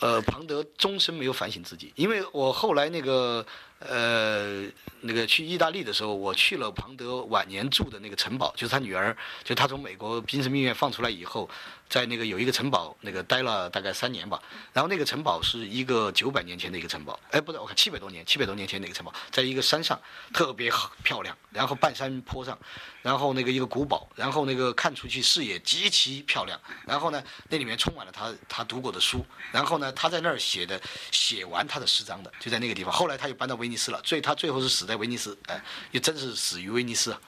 [0.00, 3.44] 呃，庞德终身没有反省自己，因为我后来那个
[3.78, 4.64] 呃
[5.00, 11.48] 那个去意大利的时候，我去了庞德晚年住的那个城堡，就是他女儿，就他从美国精神病院放出来以后。
[11.88, 14.42] 在那个有一个城堡，那个待了大概三年吧。
[14.72, 19.96] 然后那个城堡是一个九百年前的一个城堡，哎，不对，我看七百多年，七百多年前的一个城堡，在一个山上，
[20.34, 21.38] 特别好漂亮。
[21.52, 22.58] 然后半山坡上，
[23.06, 26.60] 然后那个一个古堡，然后那个看出去视野极其漂亮。
[26.84, 29.24] 然后呢，那里面充满了他他读过的书。
[29.52, 30.80] 然后呢，他在那儿写的，
[31.12, 32.92] 写完他的诗章的，就在那个地方。
[32.92, 37.20] 后来他又搬到威尼斯了，所以他最后是死在威尼斯，哎，也真是死于威尼斯啊！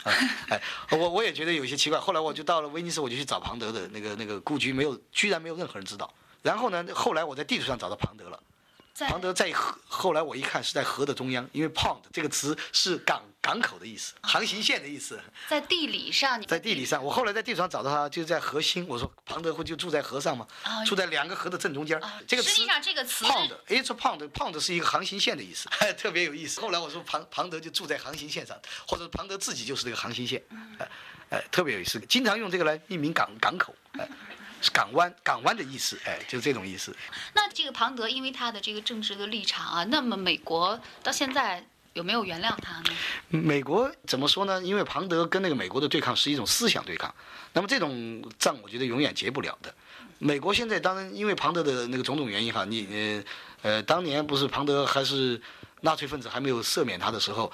[0.50, 0.60] 哎，
[0.90, 2.00] 我我也觉得有些奇怪。
[2.00, 4.40] 后来我就到了威尼斯，我就去找庞德的那个那个。
[4.40, 6.12] 故居没有，居然没有任何人知道。
[6.42, 8.40] 然后呢，后来我在地图上找到庞德了。
[9.08, 15.18] 庞德在河，后来我一看是在河的中央，因为 pond 这个词是港港口的意思，航行线的意思。
[15.48, 18.86] 在地理上，在地理上，我后来在地图上找到它，就在河心。
[18.86, 20.46] 我说庞德会就住在河上吗？
[20.84, 21.98] 住在两个河的正中间。
[22.26, 26.60] 这个实际上这个词 pond，it's pond，pond 是一个航行线的意思， 特别有意思。
[26.60, 28.54] 后来我说庞庞德就住在航行线上，
[28.86, 30.42] 或者庞德自己就是这个航行线，
[30.78, 30.86] 哎
[31.30, 34.06] 哎，特别有意思，经常用这个来命名港港口，哎。
[34.60, 36.92] 是港湾，港湾的意思，哎，就是这种意思。
[37.32, 41.64] 那这个庞德，因为他的这个政治的立场啊，那么美国到现在
[41.98, 42.90] 有没有原谅他呢？
[43.28, 44.62] 美国怎么说呢？
[44.62, 47.12] 因为庞德跟那个美国的对抗是一种思想对抗，
[47.52, 49.74] 那么这种仗我觉得永远结不了的。
[50.20, 52.86] 美国现在当然因为庞德的那个种种原因哈，你
[53.62, 55.40] 呃呃，当年不是庞德还是
[55.80, 57.50] 纳粹分子还没有赦免他的时候，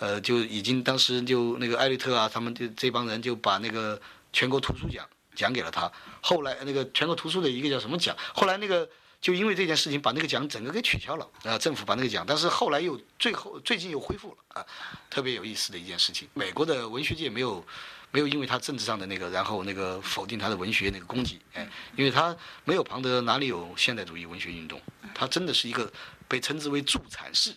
[0.00, 4.00] 呃，就已经当时就那个艾略特啊，他们就这帮人就把那个
[4.32, 5.06] 全国图书奖。
[5.36, 8.16] 奖给了他，后来那个全国图书的一个叫什么奖？
[8.32, 8.88] 后来那个
[9.24, 11.56] 就因为这件事情把那个奖整个给取消了啊！
[11.56, 14.66] 政府把那个奖，但是后来又最后最近又恢复了啊！
[15.08, 17.64] 特别有意思的一件事情，美国的文学界没有
[18.10, 24.78] 没有因为他政治上的那个，然后那个否定他的文学那个功绩，哎，因为他没有庞德哪里有现代主义文学运动？
[25.14, 25.90] 他真的是一个
[26.28, 27.54] 被称之为助产士。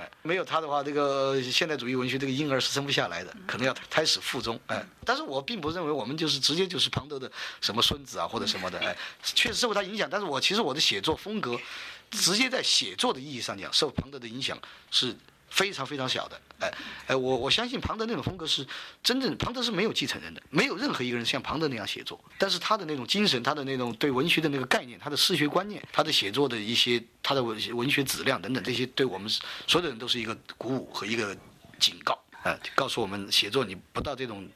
[0.00, 4.58] 哎，没有他的话，这个现代主义文学这个婴儿是生不下来的，可能要胎死腹中。
[4.66, 8.78] 哎，但是我并不认为我们就是直接就是庞德的什么孙子啊或者什么的。
[8.78, 11.60] 哎， 确实受他影响，但是我其实我的写作风格，
[12.10, 14.58] 直接在写作的意义上讲，受庞德的影响
[14.90, 15.14] 是。
[15.50, 16.72] 非常非常小的，哎，
[17.08, 18.66] 哎，我我相信庞德那种风格是
[19.02, 22.18] 真正，庞德是没有继承人的，没有任何一个人像庞德那样写作。
[22.38, 31.36] 但是他的那种精神，他的那种对文学的那个概念，他的诗学观念，他的写作的一些，他的文文学质量等等，这些对我们所有的人都是一个鼓舞和一个
[31.78, 34.48] 警告，哎，告诉我们写作你不到这种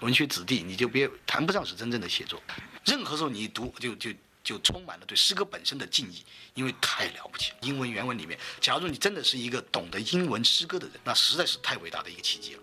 [0.00, 2.42] 文学子弟，你就别谈不上是真正的写作。
[2.84, 4.10] 任何时候你读就就。
[4.46, 6.22] 就充满了对诗歌本身的敬意，
[6.54, 7.52] 因为太了不起。
[7.62, 12.60] 英文原文里面，假如你真的是一个懂得英文诗歌的人，那实在是太伟大的一个奇迹了。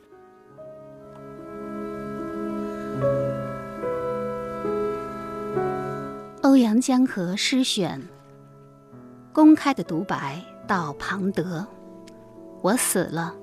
[6.44, 8.02] 欧阳江河诗选，
[9.34, 11.68] 公开的独白到庞德：
[12.62, 13.36] 我死了，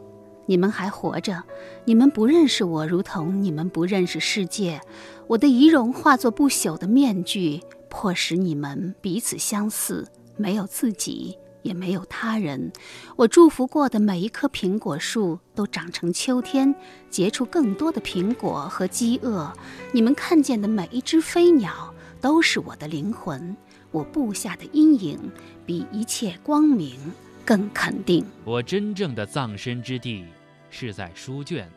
[0.46, 1.42] 你们还活着，
[1.84, 4.80] 你们不认识我，如同你们不认识世界。
[5.26, 7.60] 我的仪容化作不朽的面具。
[7.90, 12.72] 迫使你们彼此相似，没有自己，也没有他人。
[13.16, 16.74] 我祝福过的每一棵苹果树都长成秋天，
[17.10, 19.52] 结出更多的苹果和饥饿。
[19.92, 23.54] 你们看见的每一只飞鸟都是我的灵魂。
[23.90, 25.18] 我布下的阴影
[25.66, 26.96] 比一切光明
[27.44, 28.24] 更肯定。
[28.44, 30.24] 我真正的葬身之地
[30.70, 31.68] 是在书卷，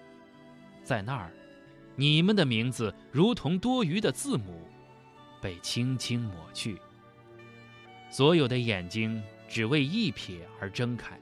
[0.83, 1.31] 在那儿，
[1.95, 4.61] 你们的名字如同多余的字母。
[5.43, 6.79] 被轻轻抹去，
[8.09, 11.19] 所有的眼睛只为一瞥而睁开。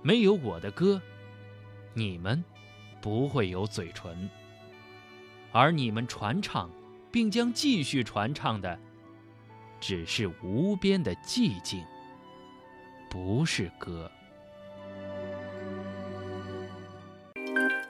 [0.00, 0.98] 没有我的歌，
[1.92, 2.42] 你们
[3.02, 4.30] 不会有嘴唇。
[5.52, 6.70] 而你们传唱，
[7.12, 8.78] 并将继续传唱的，
[9.78, 11.84] 只是无边的寂静，
[13.10, 14.10] 不是歌。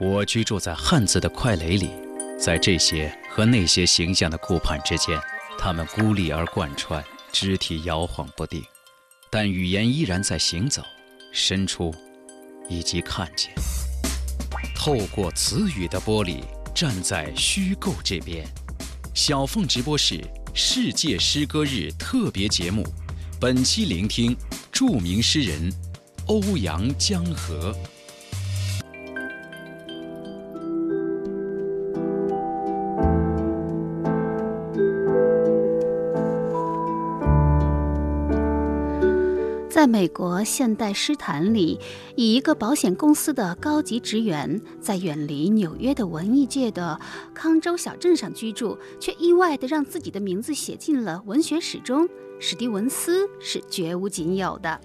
[0.01, 1.93] 我居住在汉字的快垒里，
[2.37, 5.17] 在这些和那些形象的顾盼之间。
[5.59, 8.65] 他们孤立而贯穿，肢体摇晃不定，
[9.31, 10.83] 但语言依然在行走、
[11.33, 11.95] 伸出，
[12.69, 13.53] 以及看见。
[14.75, 16.41] 透过词语的玻璃，
[16.75, 18.47] 站在虚构这边。
[19.15, 22.87] 小凤直播室世界诗歌日特别节目，
[23.39, 24.35] 本期聆听
[24.73, 25.71] 著名诗人
[26.27, 27.77] 欧阳江河。
[39.91, 41.77] 美国现代诗坛里，
[42.15, 46.97] 以一个保险公司的高级职员，在远离纽约的文艺界的
[47.35, 54.81] 康州小镇上居住，却意外的让自己的名字写进了文学史中，史蒂文斯是绝无仅有的。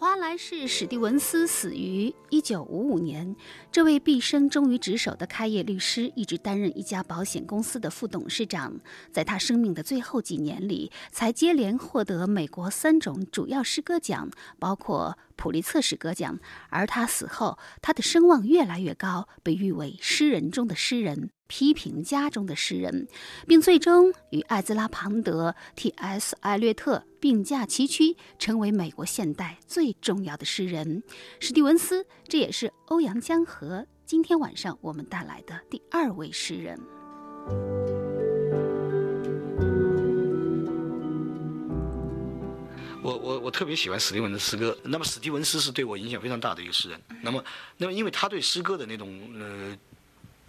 [0.00, 3.36] 华莱士·史蒂文斯死于一九五五年。
[3.70, 8.80] 这位毕生忠于职守的开业律师，一直担任一家保险公司的副董事长。
[9.12, 16.38] 在他生命的最后几年里，才接连获得美国三种主要诗歌奖，包括普利策诗歌奖。
[16.68, 21.30] 而他死后，他的声望越来越高，被誉为诗人中的诗人。
[21.48, 23.08] 批评家中的诗人，
[23.44, 26.36] 并最终与艾兹拉·庞德、T.S.
[26.42, 31.02] 艾略特并驾齐驱，成为美国现代最重要的诗人。
[31.40, 36.78] 史蒂文斯，这也是欧阳江河今天晚上我们带来的第二位诗人。
[43.02, 44.76] 我我我特别喜欢史蒂文的诗歌。
[44.84, 47.00] 那么史蒂文斯是对我影响非常大的一个诗人。
[47.22, 47.44] 那么
[47.76, 49.08] 那么因为他对诗歌的那种
[49.38, 49.76] 呃。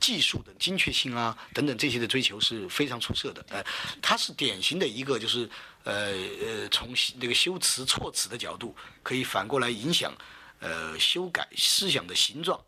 [0.02, 3.46] 技术的精确性啊，等等这些的追求是非常出色的。
[3.50, 3.64] 呃，
[4.02, 5.48] 他是典型的一个，就是
[5.84, 10.12] 呃呃，从那个修辞措辞的角度，可以反过来影响，
[10.60, 12.60] 呃，修改思想的形状、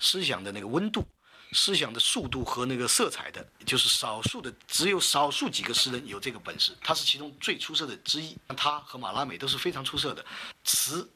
[0.00, 1.02] 思想的那个温度、
[1.52, 6.76] 思想的速度和那个色彩的，就是少数的，只有少数几个诗人有这个本事。
[6.80, 8.36] 他是其中最出色的之一。
[8.56, 10.24] 他和马拉美都是非常出色的。
[10.64, 11.08] 词，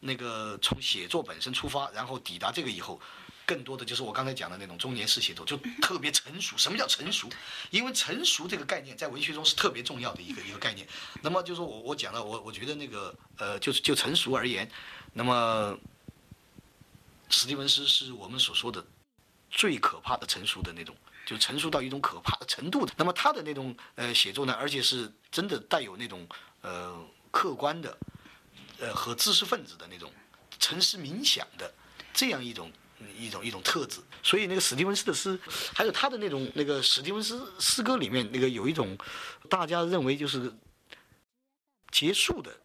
[0.00, 3.00] 那个从写作本身出发，然后抵达这个以后。
[3.44, 6.56] 更多的就是我刚才讲的那种中年式写作，就特别成熟。
[6.56, 7.28] 什么叫成熟？
[7.70, 10.86] 因为成熟这个概念在文学中是特别重要的一个一个概念。
[11.20, 14.70] 那么就是我我讲了，我我觉得那个呃，就是就成熟而言，
[15.12, 15.76] 那么
[17.30, 18.82] 史蒂文斯是我们所说的
[19.52, 22.92] 最可怕的成熟的那种，就成熟到一种可怕的程度的。
[22.96, 26.26] 那么他的那种呃写作呢，而且是真的带有那种
[26.62, 27.96] 呃客观的
[28.80, 30.12] 呃和知识分子的那种
[30.58, 31.72] 沉思冥想的
[32.12, 32.72] 这样一种。
[33.18, 35.36] 一种一种特质，所以那个史蒂文斯的诗，
[35.74, 38.96] 还有他的那种那个史蒂文斯诗歌里面那个有一种，
[39.50, 40.52] 大家认为就是
[41.90, 42.56] 结束的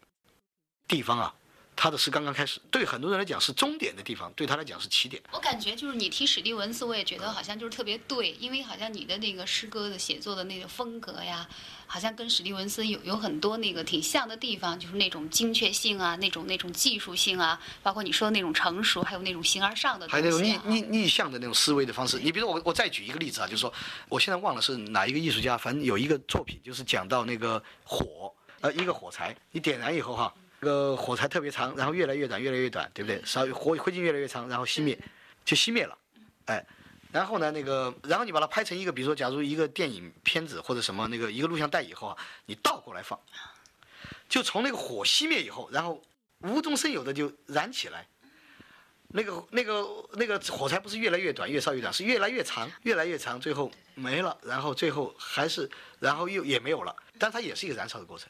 [0.86, 1.34] 地方啊，
[1.80, 5.22] 他的诗刚刚开始，对很多人来讲是终点的地方，对他来讲是起点。
[5.30, 11.48] 我感觉就是你提史蒂文斯，我也觉得好像就是特别对，因为好像你的那个诗歌的写作的那个风格呀，
[11.86, 22.18] 好像跟史蒂文斯有有很多那个挺像的地方，就是那种精确性啊，那种那种技术性啊，包括你说的那种成熟，还有那种形而上的、啊，还有那种逆逆逆向的那种思维的方式。
[22.18, 23.72] 你比如我我再举一个例子啊，就是说
[24.08, 30.34] 我现在忘了是哪一个艺术家，反正有一个作品就是讲到那个火，呃，一个火柴，你点燃以后哈。
[30.60, 33.22] 这个火柴特别长，然后越来越短，越来越短，对不对？
[33.24, 34.98] 烧火灰烬越来越长，然后熄灭，
[35.44, 35.96] 就熄灭了，
[36.46, 36.66] 哎，
[37.12, 42.16] 然后呢，那个，然后你把它拍成一个，比如说，假如一个电影片子或者什么那个一个录像带以后啊，
[42.46, 43.18] 你倒过来放，
[44.28, 46.02] 就从那个火熄灭以后，然后
[46.40, 48.04] 无中生有的就燃起来，
[49.08, 58.28] 那个那个那个火柴不是越来越短，越烧越短，是越来越长，越来越长，最后没了，然后最后还是，然后又也没有了，但它也是一个燃烧的过程。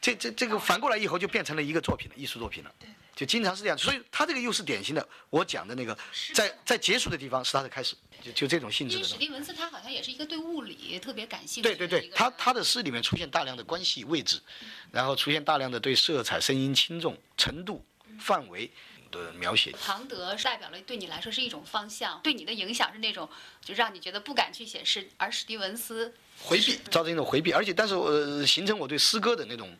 [0.00, 2.72] 这这这个反过来以后就变成了一个作品了，艺术作品了，
[3.16, 3.76] 就经常是这样。
[3.76, 5.96] 所以他这个又是典型的，我讲的那个，
[6.34, 9.04] 在在结束的地方是他的开始，就就这种性质的。
[9.04, 11.68] 史蒂文斯他好像也是一个对物理特别感兴趣。
[11.68, 14.40] 对对对，他他的诗里面出现大量的关系位置，
[14.92, 17.84] 然后出现大量的对色彩、声音轻重、程度、
[18.20, 18.70] 范围
[19.10, 19.74] 的描写。
[19.84, 23.28] 庞德代表了对你来说是一种方向，对你的影响是那种
[23.60, 29.76] 就让你觉得不敢去写诗，而史蒂文斯回避，造成一种回避，而且但是呃，形成我对诗歌的那种。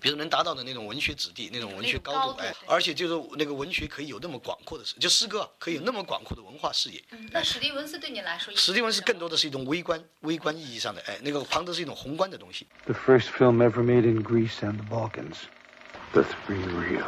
[0.00, 7.02] 比如能达到的那种文学子弟，那种文学高度，哎，而且就是那个文学可以有那么广阔的，就诗歌可以有那么广阔的文化视野。
[7.30, 12.66] 那史蒂文斯对你来说，史蒂文斯更多的是一种微观、微观意义上的，哎，那个庞德是一种宏观的东西。
[12.86, 15.36] The first film ever made in Greece and the Balkans.
[16.12, 17.04] The three reels.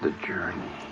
[0.00, 0.89] The journey.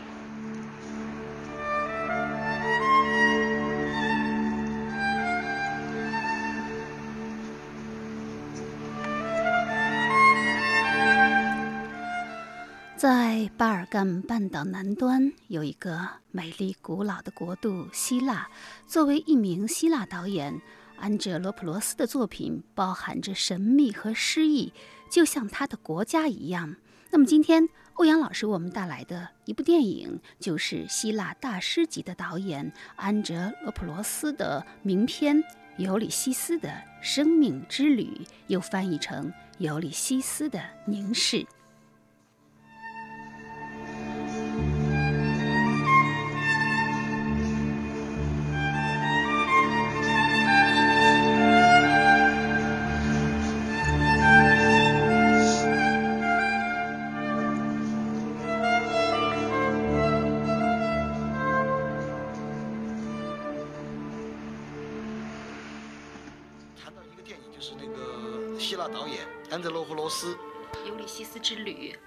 [12.98, 16.00] 在巴尔干半岛南端有一个
[16.32, 18.48] 美丽古老的国度——希腊。
[18.88, 20.60] 作为一名希腊导演，
[20.96, 24.72] 安哲罗普罗斯的作品包含着神秘和诗意，
[25.08, 26.74] 就像他的国家一样。
[27.10, 35.36] 那么，今天欧阳老师为我们带来的一部电影，就是希腊大师级的导演安哲罗普罗斯的名片
[35.76, 38.06] 《尤里西斯的生命之旅》，
[38.48, 41.36] 又翻译成《尤里西斯的凝视》。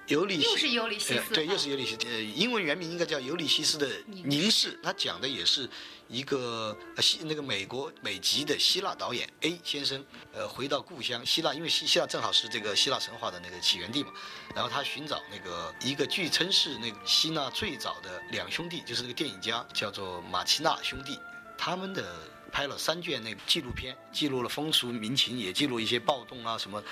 [0.08, 2.08] 尤里西又是尤里西斯呃对，又是尤里西斯。
[2.08, 4.78] 呃，英文原名应该叫尤里西斯的凝视。
[4.84, 5.70] 他讲的也是
[6.10, 14.12] 一个呃希那个美国美籍的希腊导演 A 先生，呃，回到故乡希腊，因为希希腊正好是这个希腊神话的那个起源地嘛。
[14.54, 21.18] 然后他寻找那个一个据称是那个希腊最早的两兄弟，就是那个电影家叫做马奇纳兄弟，
[21.58, 22.04] 他们的
[22.52, 26.84] 拍了三卷那个纪录片，记录了风俗民情，也记录一些暴动啊什么。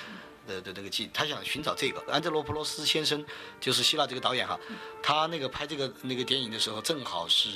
[0.50, 3.24] 的的那个记，他想寻找这个安德罗普罗斯先生，
[3.62, 4.60] 就是希腊这个导演哈，
[5.04, 7.50] 他那个拍这个那个电影的时候，正好是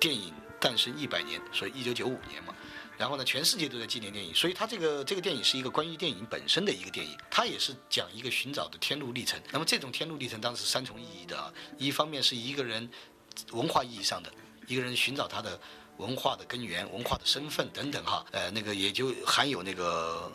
[0.00, 2.54] 电影诞生一百年，所以一九九五年嘛。
[2.96, 9.40] 然后呢，全世界都在纪念电影，所以他这个这个电影是一个关于电影本身的一个电影，他也是讲一个寻找的天路历程。
[9.50, 12.90] 那么这种天路历程当时是三重意义的啊，一方面是一个人
[13.52, 14.30] 文化意义上的，
[14.66, 15.58] 一个人寻找他的
[15.96, 20.30] 文化的根源、文化的身份等等哈，呃，那个也就含有那个。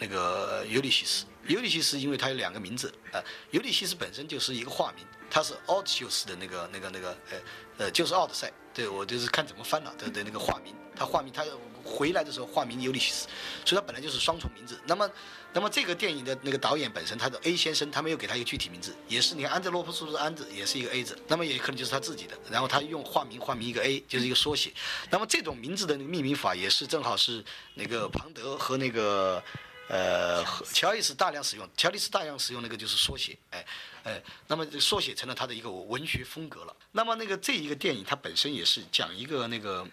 [0.00, 7.38] 那个尤利西斯，尤里西斯因为他有两个名字，呃，尤里西斯本身就是一个化名，他是奥德修斯的那个那个那个，呃
[7.78, 11.44] 呃，就是奥德赛，对我就是看怎么翻了的的那个化名，他化名他
[11.82, 13.26] 回来的时候化名尤里西斯，
[13.64, 14.78] 所以他本来就是双重名字。
[14.84, 15.10] 那么，
[15.54, 24.70] 那么这个电影的那个导演本身，他的 A 先生，他没有给他一个具体名字，也是你看安德罗普斯的安字也是一个 A 字，那么也可能就是他自己的，然后他用化名化名一个 A，就是一个缩写。
[25.08, 27.42] 那么这种名字的那个命名法也是正好是
[27.74, 29.42] 那个庞德和那个。
[29.88, 33.64] 呃，乔伊斯大量使用，乔伊斯大量使用那个就是缩写，哎，
[34.04, 36.76] 哎，那么这缩写成了他的一个文学风格了。
[36.92, 39.86] 那么那个这一个电影它本身也是讲一个那个，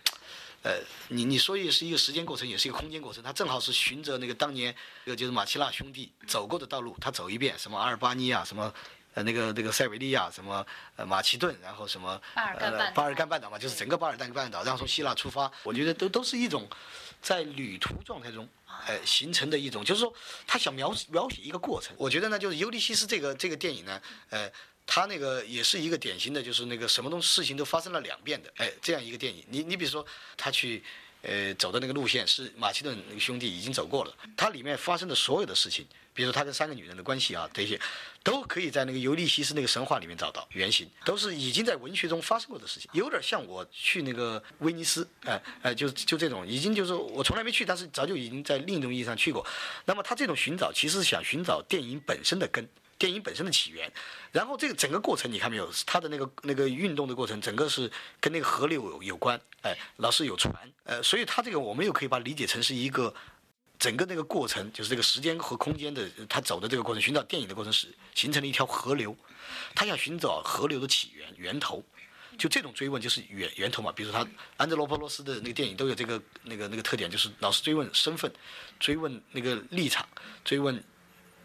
[0.63, 8.73] 呃，你你说也是一个时间过程，也是一个空间过程，它正好是循着那个当年，呃，就是马奇纳兄弟走过的道路，他走一遍，什么阿尔巴尼亚，什么。
[9.15, 16.67] 呃那个那个塞维利亚什么呃马其顿，然后什么巴尔干半岛呃巴尔干半岛嘛，就是整个巴尔干半岛，然后从希腊出发，我觉得都都是一种
[17.25, 18.47] 在旅途状态中。
[18.87, 20.13] 呃，形成的一种，就是说，
[20.45, 21.95] 他想描描写一个过程。
[21.97, 24.51] 我觉得呢，就是《尤利西斯》这个这个电影呢，呃，
[24.85, 29.43] 他那个也是一个典型的，就是那个什么东西事情都发生了两遍的，哎，这样一个电影。
[29.49, 30.05] 你你比如说，
[30.37, 30.83] 他去。
[31.27, 37.79] 呃，走的那个路线是马其顿那个兄弟已经走过了，它里面发生的所有的事情，比如说他跟三个女人的关系啊，这些
[38.23, 49.43] 都可以在那个尤利西斯那个神话里面找到原型，都是已经在文学中发生过的事情，有点像我去那个威尼斯，哎哎，就就这种，已经就是我从来没去，但是早就已经在另一种意义上去过。
[49.85, 52.67] 那么他这种寻找，其实是想寻找电影本身的根。
[52.97, 53.91] 电影本身的起源，
[54.31, 55.69] 然后这个整个过程你看没有？
[55.85, 57.91] 它的那个那个运动的过程，整个是
[58.21, 60.53] 跟那个河流有有关，哎，老是有船，
[60.85, 63.13] 呃，所以它这个我们又可以把它理解成是一个
[63.77, 69.13] 整个那个过程，就是这个时间和空间的它走的这个过程，寻找电影的过程是形成了一条河流，
[69.75, 71.83] 他想寻找河流的起源源头，
[72.37, 73.91] 就这种追问就是源源头嘛。
[73.91, 78.31] 比如说他安德罗波罗斯的那个电影都有这个那个那个特点，就是老是追问身份，
[78.79, 80.07] 追问那个立场，
[80.45, 80.81] 追问。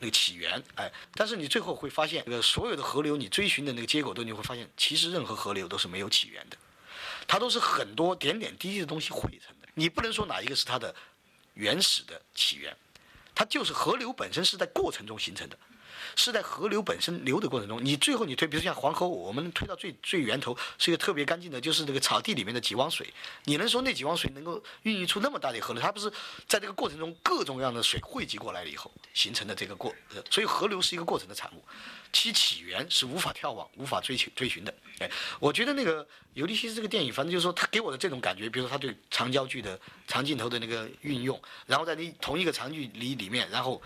[0.00, 6.56] 那个起源，哎，但是你最后会发现，这个所有的河流，你追寻的那个结果，都你会发现，其实任何河流都是没有起源的，
[7.28, 9.68] 它都是很多点点滴滴的东西汇成的。
[9.74, 10.94] 你不能说哪一个是它的
[11.54, 12.76] 原始的起源，
[13.34, 15.58] 它就是河流本身是在过程中形成的。
[16.16, 23.12] 是在河流本身流的过程中，你最后你推，比如像黄河，我们推到最最源头是一个特别干净的，就是这个草地里面的几汪水。
[23.44, 25.82] 你能说那几汪水能够孕育出那么大的河流？
[25.82, 26.10] 它不是
[26.46, 29.94] 在这个过程中各种各样的水汇集过来了以后形成的这个过，
[30.30, 31.64] 所以河流是一个过程的产物，
[32.12, 34.74] 其起源是无法眺望、无法追求追寻的。
[34.98, 36.04] 哎，我觉得那个
[36.34, 43.80] 《尤利西斯》这个电影，反正就是说他给我的这种感觉，比如说他对长焦距的长镜头的那个运用，然后在你同一个长距离里面，然后。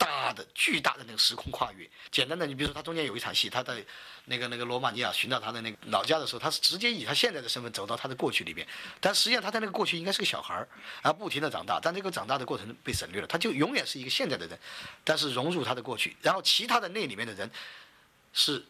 [0.00, 3.84] 大的巨大的那个时空跨越，简单的，你比如说他中间有一场戏，他在
[4.24, 8.66] 那个那个罗马尼亚寻找他的那个老家的时候，他是直接以他现在的身份走到他的过去里面，
[8.98, 10.66] 但实际上他在那个过去应该是个小孩儿，
[11.02, 14.58] 然后不停的长大，但这个长大的过程被省略了，他就永远是一个现在的人，
[15.04, 17.50] 但是融入他的过去，然后其他的那里面的人
[18.32, 18.64] 是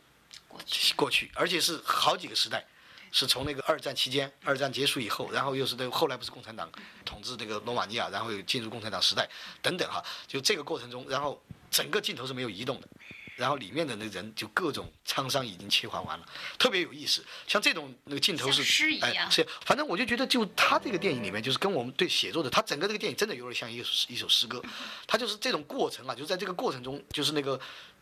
[0.49, 2.67] 过去，过去，而且是好几个时代。
[3.13, 6.71] 是从那个二战期间，二战结束以后，然后又是那后来不是共产党
[7.05, 9.29] 统治这个罗马尼亚，然后又进入共产党时代
[9.61, 12.89] 等等哈，就这个过程中，然后整个镜头是没有移动的，
[13.37, 16.27] 然后里面的那人就各种沧桑已经切换完了，
[16.59, 17.25] 特别有意思。
[17.47, 24.63] 像这种那个镜头是诗一样，是反正我就觉得就他这个电影里面就是跟我们对写作的，他整个这个电影真的有点像一首一首诗歌，
[25.07, 27.61] 他就是这种过程啊，就在这个过程中就是那个。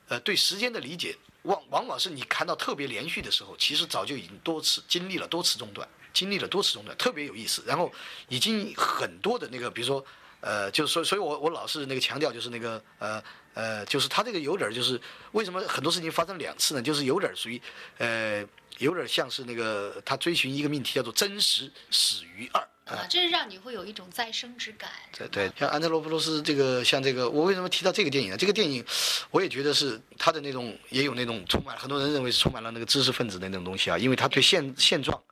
[0.08, 7.62] 呃，对时间的理解，往往往是你看到特别连续的时候，其实早就已经多次经历了多次中断，经历了多次中断，特别有意思。
[7.66, 7.92] 然后
[8.28, 10.04] 已经很多的那个，比如说，
[10.40, 13.22] 呃，就是所以，所以我我老是那个强调，就是那个呃
[13.54, 15.00] 呃，就是他这个有点就是
[15.32, 16.82] 为什么很多事情发生两次呢？
[16.82, 17.60] 就是有点属于，
[17.98, 18.44] 呃，
[18.78, 22.66] 有点像是那个他追寻一个命题，叫做真实始于二。
[22.88, 24.88] 啊，这是让你会有一种再生之感。
[25.12, 28.36] 对对，像安德罗普罗斯这个，像这个，我为什么提到这个电影呢？
[28.38, 28.82] 这个电影，
[29.30, 35.22] 我也觉得是他的那种，也有那种充满很多人认为是充满了那个知识分子的那种东西啊，因为他对现现状。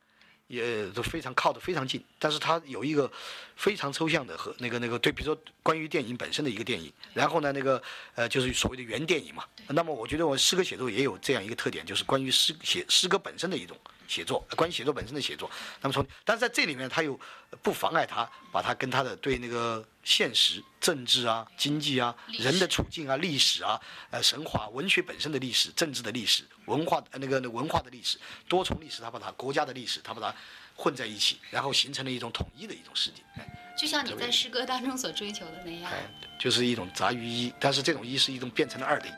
[0.48, 3.10] 也都非常靠得非常近，但是它有一个
[3.56, 7.82] 非常抽象的和那个那个对，比如说关于电影本身的一个电影，然后呢那个
[8.14, 9.44] 呃就是所谓的原电影嘛。
[9.68, 13.76] 那么我觉得我诗歌写作也有这样一个特点，就是关于诗写诗歌本身的一种
[14.08, 15.50] 写作，关于写作本身的写作。
[15.80, 17.18] 那么从但是在这里面，他又
[17.62, 19.84] 不妨碍他把他跟他的对那个。
[20.06, 23.80] 现实、政治啊、经济啊、人的处境啊、历史啊、
[24.12, 30.32] 呃、神话、文学本身的历史、政治的历史、文化那个那文化的历史、多重历史，他把它国家的历史，他把它
[30.76, 33.20] 混在一起，然后形成了一种统一的一种世界。
[33.76, 35.90] 就像你在诗歌当中所追求的那样，
[36.38, 39.10] 就是一种杂于一，但是这种一是一种变成了二的一。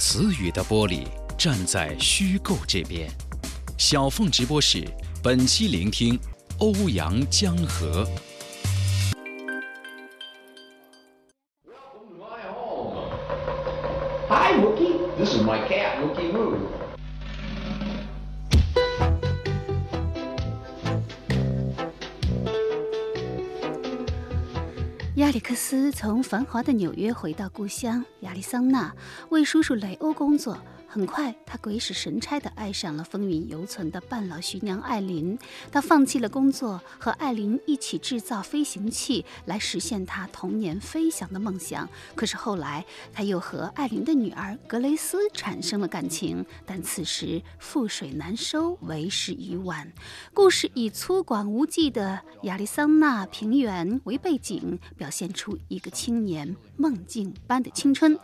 [0.00, 1.04] 词语的玻璃，
[1.36, 3.06] 站在虚构这边。
[3.76, 4.82] 小凤直播室，
[5.22, 6.18] 本期聆听
[6.58, 8.08] 欧阳江河。
[11.66, 13.10] Welcome to my home.
[14.30, 14.96] Hi, Wookie.
[15.18, 16.56] This is my cat, Wookie Woo.
[25.30, 28.92] 亚历克斯从繁华的纽约回到故乡亚利桑那，
[29.28, 30.58] 为叔叔雷欧工作。
[30.92, 35.38] 很快，他鬼使神差地爱上了风韵犹存的半老徐娘艾琳。
[35.70, 41.88] 他放弃了工作，和艾琳一起制造飞行器，来实现他童年飞翔的梦想。
[42.16, 49.92] 可是后来，他又和艾琳的女儿格雷斯产生了感情，但此时覆水难收，为时已晚。
[50.34, 58.18] 故事以粗犷无际的亚利桑那平原为背景，表现出一个青年梦境般的青春。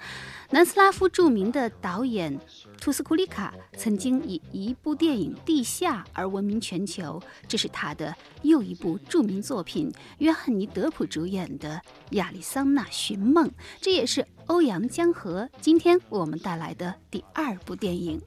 [0.51, 2.38] 南斯拉夫著名的导演
[2.80, 9.92] 图斯库里卡曾经以一部电影《地下》而闻名全球，这是他的又一部著名作品。
[10.18, 11.80] 约翰尼·德普主演的
[12.16, 13.49] 《亚利桑那寻梦》，
[13.80, 18.20] 这也是欧阳江河今天我们带来的第二部电影。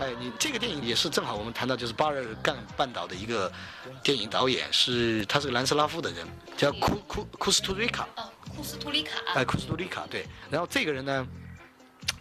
[0.00, 3.50] 哎，你这个电影也是正好我们谈到，就是巴尔干半岛的一个
[4.02, 8.08] 电影导演，是他是个南斯拉夫的人，叫库库库斯图瑞卡。
[8.16, 8.24] 哦，
[8.56, 9.18] 库斯图里卡。
[9.34, 10.26] 哎，库斯图里卡，对。
[10.50, 11.26] 然后这个人呢，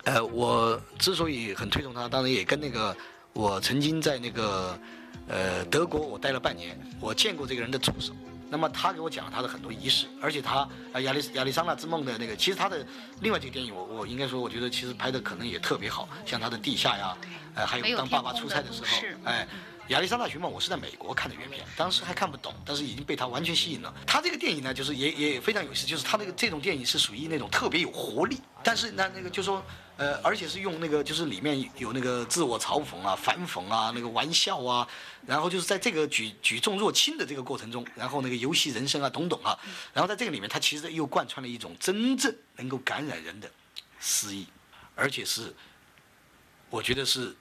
[0.04, 2.96] 呃，我之所以很推崇他，当然也跟那个
[3.34, 4.80] 我曾经在那个
[5.28, 8.14] 呃德国我待了半年，我见过这个人的助手。
[8.50, 12.86] 那么他给我讲了他的很多仪式，而且他啊亚历亚历桑那之梦的那个，其实他的
[13.22, 17.18] 另外几个电影，我我应该说，我觉得其实拍的可能也特别好，像他的地下呀，
[17.56, 19.48] 呃还有当爸爸出差的时候，哎，
[19.90, 23.94] 亚历山大寻梦我是在美国看的原片，当时还看不懂，但是已经被他完全吸引了。
[24.08, 29.64] 他这个电影呢，就是也也非常有意思，就是他那个这种电影是属于那种特别有活力，但是那那个就说。
[30.00, 34.88] 呃，而且是用那个，就是里面有那个自我嘲讽啊、反讽啊、那个玩笑啊，
[35.26, 39.60] 然后就是在这个举举重若轻的这个过程中，然后那个游戏人生啊，懂懂啊，
[39.92, 43.52] 然后在这个里面，它其实又贯穿了一种真正能够感染人的
[44.00, 44.48] 诗意，
[44.96, 45.54] 而且是，
[46.70, 47.36] 我觉得是。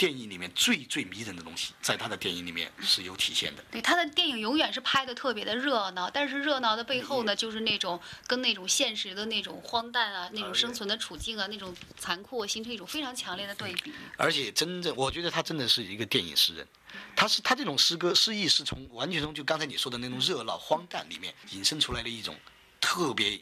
[0.00, 3.62] 电影里面最最迷人的东西，在他的电影里面是有体现的。
[3.70, 13.92] 对他的电影永远是拍的特别的热闹，但是热闹的背后呢，就是那种跟那种现实的那种荒诞啊，那种生存的处境啊，那种残酷，形成一种非常强烈的对比。
[14.16, 16.66] 而且真正，我觉得他真的是一个电影诗人，
[17.14, 22.34] 他是他这种诗歌诗意是从完全从就刚才你说的那种热闹荒诞里面引申出来的一种
[22.80, 23.38] 特别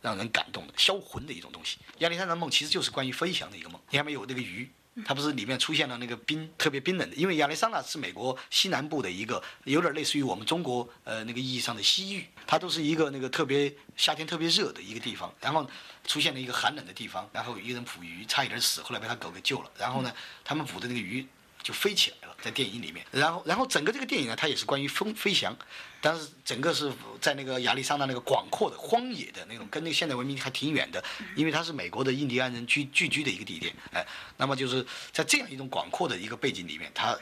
[0.00, 1.78] 让人感动的销魂的一种东西。
[1.98, 4.68] 亚历山大梦其实就是关于飞翔的一个梦，你看没有那个鱼。
[5.04, 15.68] 它不是里面出现了那个冰特别冰冷的，因为亚利桑那是美国西南部的一个，有点类似于我们中国呃那个意义上的西域，它都是一个那个特别夏天特别热的一个地方，然后
[16.06, 20.12] 出现了一个寒冷的地方，然后一个人捕鱼差一点死，后来被他狗给救了，然后呢，
[20.44, 21.26] 他们捕的那个鱼。
[21.66, 25.52] 就飞起来了，在电影里面，然后，然后整个这个电影呢，它也是关于风飞翔，
[26.00, 31.02] 但是整个是在那个亚利桑那那个广阔的荒野的那种，跟那个现代文明还挺远的，
[31.34, 34.06] 因为它是美国的印第安人居聚居的一个地点，哎，
[34.36, 37.18] 那么就是在这样一种广阔的一个背景里面，他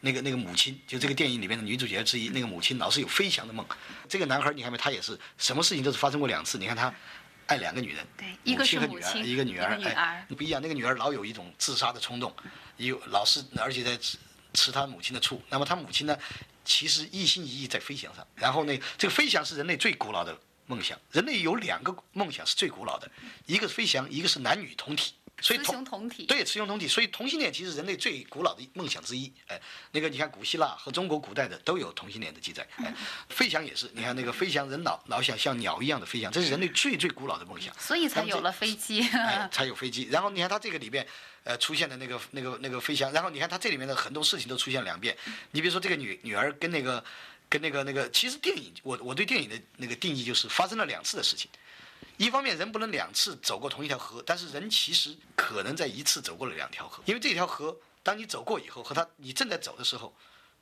[0.00, 3.64] 那个那个母亲，就这个电影里面的女主角之一，那个母亲老是有飞翔的梦，
[4.06, 6.92] 这个男孩你看没，他也是什么事情都是发生过两次，你看他
[7.52, 12.34] 爱两个女人，对，一个是母亲，一个女儿，哎，不一样，那个女儿老有一种自杀的冲动。
[12.78, 14.16] 有老是，而且在吃
[14.54, 15.40] 吃他母亲的醋。
[15.50, 16.16] 那么她母亲呢，
[16.64, 18.26] 其实一心一意在飞翔上。
[18.34, 20.36] 然后呢，这个飞翔是人类最古老的
[20.66, 20.98] 梦想。
[21.10, 23.10] 人类有两个梦想是最古老的，
[23.46, 25.12] 一个是飞翔，一个是男女同体。
[25.40, 26.26] 所以雌雄同体。
[26.26, 26.86] 对，雌雄同体。
[26.86, 29.32] 所以同性恋其实人类最古老的梦想之一。
[29.48, 29.60] 哎，
[29.90, 32.66] 那个你看古希腊和中国古代的都有同性恋的记载。
[32.76, 32.94] 哎，
[33.28, 37.74] 飞翔也是，你看那个飞翔，人老老想像鸟一样的飞翔，这是人类最最古老的梦想。
[37.78, 39.02] 所以才有了飞机。
[39.08, 40.08] 哎， 才有飞机。
[40.10, 41.06] 然后你看它这个里边。
[41.44, 45.18] 呃，出现的那个、那个、那个飞翔，然后你看它这里面的很多事情都出现两遍。
[45.50, 47.04] 你比如说这个女女儿跟那个、
[47.48, 51.50] 跟那个、那个，其实电影我我对电影的那个定义就是发生了两次的事情。
[52.16, 60.12] 一方面人不能两次走过同一条河，但是人其实可能在一次走过了两条河，因为这条河当你走过以后和他你正在走的时候。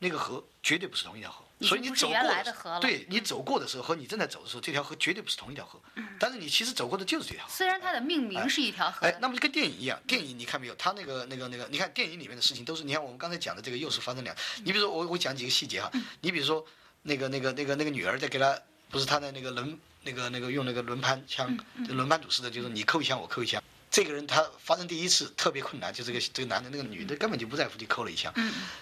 [0.02, 5.78] 那个河绝对不是同一条河，所以你走过，对你走过的时候和你正在走的时候，这条河绝对不是同一条河。
[6.18, 7.52] 但是你其实走过的就是这条河。
[7.52, 9.06] 虽然它的命名是一条河。
[9.06, 10.74] 哎，那么就跟电影一样，电影你看没有？
[10.76, 14.34] 它那个、那个、那个，你看电影里面的事情都是，你看我们刚才讲的这个又是发生两。
[14.64, 15.90] 你比如说我我讲几个细节哈，
[16.22, 16.64] 你比如说
[17.02, 18.58] 那个、那个、那个、那个女儿在给他，
[18.90, 21.56] 不是他的那个轮那个、那个用那个轮盘枪，
[21.88, 23.62] 轮盘赌似的，就是你扣一枪我扣一枪。
[23.90, 28.32] 这个人他发生第一次特别困难，就这个这个男的，那个女的根本就不在乎，就扣了一枪。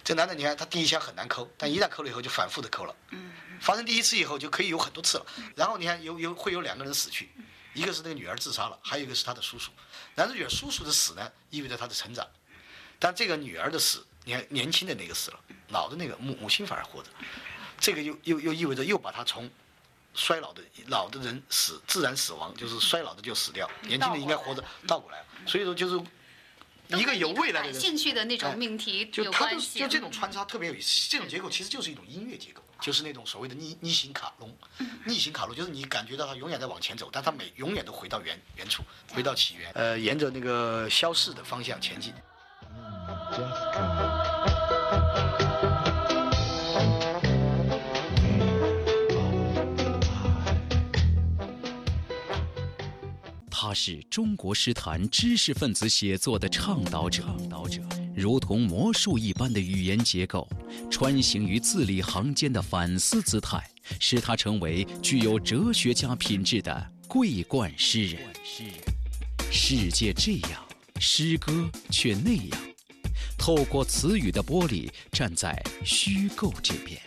[0.04, 2.94] 这男的你看他第一枪很难扣，但一旦扣了以后就反复的扣了。
[3.61, 5.26] 发生第一次以后就可以有很多次了。
[5.56, 7.30] 然后你看有有会有两个人死去，
[7.72, 9.72] 一个是那个女儿自杀了，还有一个是他的叔叔。
[10.14, 12.26] 男主角叔叔的死呢，意味着他的成长，
[12.98, 17.09] 但这个女儿的死，你看年轻的那个死了，老的那个母母亲反而活着，
[17.80, 19.50] 这个又又又意味着又把他从。
[20.14, 25.24] 衰老的老的人死自然死亡，就是衰老的就死掉，年轻的应该活着倒过来。
[25.46, 26.00] 所以说就是
[26.96, 29.78] 一个有未来的人兴趣的那哎种命题有就它就关系。
[29.78, 34.56] 就这种穿插特别有意思，这种结构其实就是一种音乐结构，就是那种所谓的逆逆行卡隆，
[35.04, 38.82] 逆行卡隆 就是你感觉到它永远在往前走，但它每永远都回到原原处，
[39.12, 42.12] 回到起源，呃，沿着那个消逝的方向前进。
[53.68, 57.22] 他是中国诗坛知识分子写作的倡导者，
[58.16, 60.48] 如同魔术一般的语言结构，
[60.90, 63.62] 穿行于字里行间的反思姿态，
[64.00, 68.22] 使他成为具有哲学家品质的桂冠诗人。
[69.52, 70.66] 世界这样，
[70.98, 72.58] 诗歌却那样。
[73.36, 76.98] 透过词语的玻璃，站在虚构这边。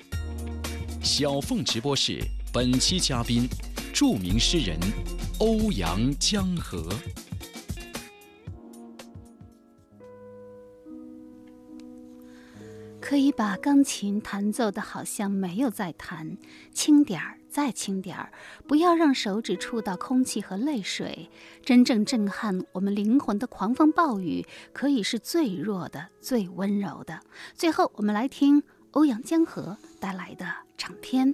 [1.01, 3.49] 小凤直播室本期嘉宾，
[3.91, 4.79] 著名诗人
[5.41, 6.87] 欧阳江河。
[12.99, 16.37] 可以把钢琴弹奏的好像没有在弹，
[16.71, 18.31] 轻点儿，再轻点儿，
[18.67, 21.31] 不要让手指触到空气和泪水。
[21.65, 27.19] 真正震撼我们灵魂的狂风暴雨，可以是最弱的、最温柔的。
[27.55, 28.61] 最后，我们来听
[28.91, 30.45] 欧阳江河带来的
[30.77, 31.33] 《唱片》。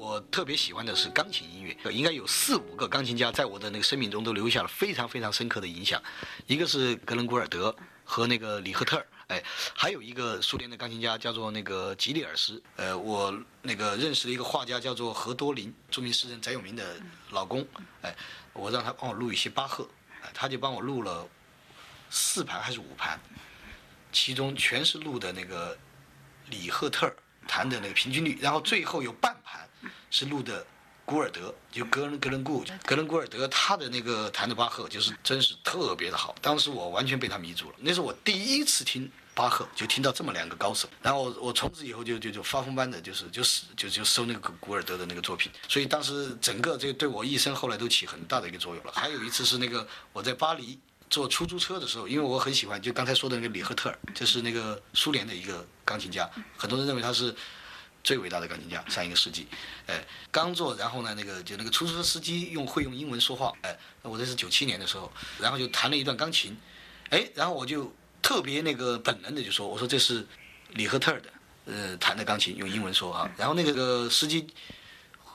[0.00, 6.02] 我特别喜欢的是钢琴音乐，应该有四五个钢琴家在我的那个生命中都留下了非常非常深刻的影响，
[6.46, 9.42] 一个是格伦古尔德和那个里赫特，哎，
[9.74, 13.30] 还有一个苏联的钢琴家叫做那个吉利尔斯，呃，我
[13.60, 16.96] 那个认识的一个画家叫做何多林，著名诗人翟永明的
[17.32, 17.66] 老公，
[18.00, 18.16] 哎，
[18.54, 19.86] 我让他帮我录一些巴赫，
[20.22, 21.28] 哎，他就帮我录了
[22.08, 23.20] 四盘还是五盘，
[24.10, 25.76] 其中全是录的那个
[26.48, 27.14] 里赫特
[27.46, 29.68] 弹的那个平均律，然后最后有半盘
[30.10, 30.66] 是录的
[31.04, 48.92] 古尔德，就格伦格伦古格伦古尔德他的那个弹的巴赫就是真是特别的好，当时我完全被他迷住了，那是我第一次听巴赫，就听到这么两个高手，然后我我从此以后就就就发疯般的就是就是就就收那个古古尔德的那个作品，所以当时整个这个对我一生后来都起很大的一个作用了。
[48.92, 50.78] 还有一次是那个我在巴黎。
[51.08, 57.34] 坐出租车的时候，因为我很喜欢，就刚才说的那个里赫特尔，这是那个苏联的一个钢琴家，很多人认为他是
[58.02, 59.46] 最伟大的钢琴家，上一个世纪。
[59.86, 66.56] 哎，刚坐，然后呢，那个就那个出租车司机用会用英文说话，哎，我这是九七年的时候，然后就弹了一段钢琴，
[67.10, 70.26] 哎，然后我就特别那个本能的就说，我说这是
[70.70, 71.30] 李赫特的，
[71.66, 74.46] 呃，弹的钢琴，用英文说啊，然后那个司机。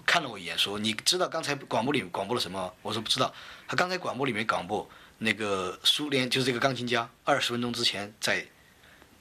[0.07, 3.33] 看了我一眼，说：“你知道刚才广播里广播了什么？”我说：“不知道。”
[3.67, 4.87] 他刚才广播里面广播
[5.17, 8.45] 那个苏联就是这个钢琴家，二十分钟之前在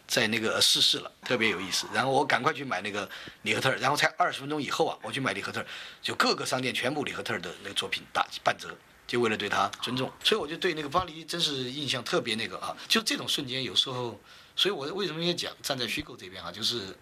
[0.06, 1.86] 在那个逝世了，特别有意思。
[1.92, 3.08] 然后我赶快去买那个
[3.42, 5.64] 里赫特，然后才二十分钟以后啊，我去买里赫特，
[6.02, 8.76] 就各个商店全部里赫特的那个作品打半折，
[9.06, 10.10] 就为了对他尊重。
[10.22, 14.20] 所以我就对那个巴黎真是印象特别那个啊，就这种瞬间有时候，
[14.54, 16.96] 所以我为什么也讲站在虚构这边啊，就是。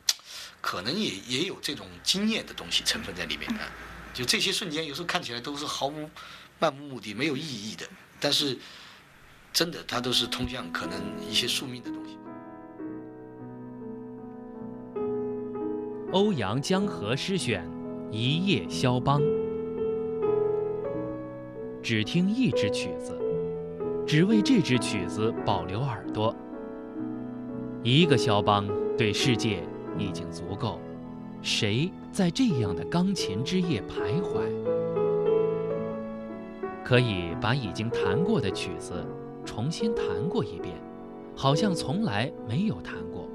[0.61, 3.69] 可能也也有这种经验的东西成分在里面啊，
[4.15, 6.09] 就这些瞬间有时候看起来都是毫无
[6.61, 7.85] 漫无目的、没有意义的，
[8.21, 8.57] 但是
[9.53, 12.17] 真的它都是通向可能一些宿命的东西。
[16.13, 17.65] 欧阳江河诗选
[18.13, 19.19] 《一夜肖邦》，
[21.83, 23.19] 只听一支曲子，
[24.07, 26.35] 只为这支曲子保留耳朵。
[27.83, 29.63] 一个肖邦对世界。
[29.99, 30.81] 已经足够，
[31.43, 34.41] 谁在这样的钢琴之夜徘徊？
[36.83, 39.05] 可以把已经弹过的曲子
[39.45, 40.75] 重新弹过一遍，
[41.37, 43.29] 好像从来没有弹过。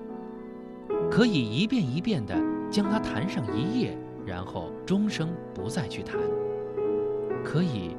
[1.11, 2.35] 可以一遍一遍的
[2.69, 6.17] 将它弹上一夜，然后终生不再去弹。
[7.43, 7.95] 可以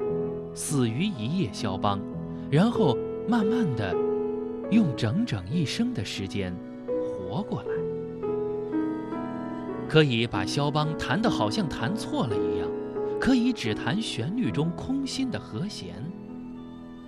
[0.53, 1.99] 死于一夜肖邦，
[2.51, 2.95] 然后
[3.27, 3.95] 慢慢的
[4.69, 6.55] 用整整一生的时间
[7.01, 7.69] 活过来。
[9.87, 12.69] 可以把肖邦弹得好像弹错了一样，
[13.19, 15.95] 可以只弹旋律中空心的和弦，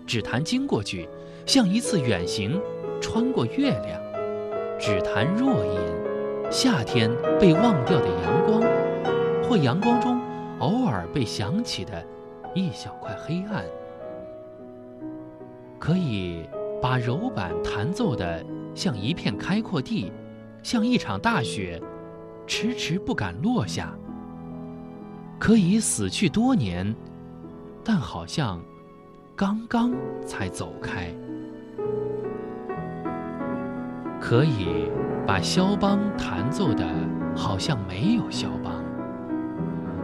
[0.07, 1.07] 只弹经过句，
[1.45, 2.59] 像一次远行，
[2.99, 4.01] 穿过月亮，
[4.79, 5.79] 只弹弱音，
[6.51, 8.61] 夏天被忘掉的阳光，
[9.41, 10.19] 或阳光中
[10.59, 12.05] 偶尔被想起的
[12.53, 13.63] 一小块黑暗。
[15.79, 16.45] 可以
[16.81, 18.45] 把柔板弹奏的
[18.75, 20.11] 像一片开阔地，
[20.61, 21.81] 像一场大雪。
[22.47, 23.93] 迟迟不敢落下，
[25.39, 26.93] 可以死去多年，
[27.81, 28.61] 但好像
[29.37, 29.93] 刚刚
[30.25, 31.13] 才走开。
[34.19, 34.91] 可以
[35.25, 36.85] 把肖邦弹奏的
[37.35, 38.83] 好像没有肖邦，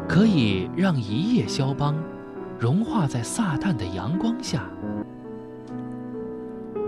[0.07, 1.95] 可以让一夜肖邦
[2.57, 4.63] 融化在撒旦的阳光下，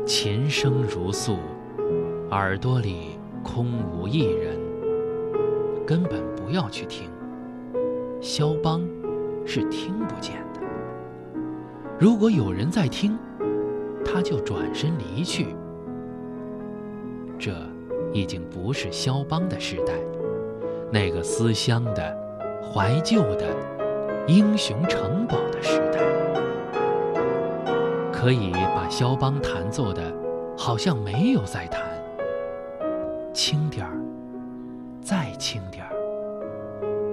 [0.05, 1.37] 琴声如诉，
[2.31, 4.57] 耳朵里空无一人，
[5.85, 7.09] 根本不要去听。
[8.21, 8.81] 肖邦
[9.45, 10.61] 是听不见的。
[11.99, 13.17] 如果有人在听，
[14.05, 15.47] 他就转身离去。
[17.37, 17.53] 这
[18.13, 19.93] 已经不是肖邦的时代，
[20.91, 22.17] 那个思乡的、
[22.61, 23.45] 怀旧的、
[24.27, 25.99] 英雄城堡的时代。
[28.11, 30.13] 可以把肖邦弹奏的，
[30.57, 31.81] 好像没有在弹。
[33.33, 33.97] 轻点儿，
[35.01, 35.95] 再轻点儿，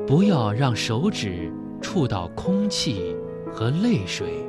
[0.06, 3.14] 不要让手指触到空气
[3.52, 4.44] 和泪水。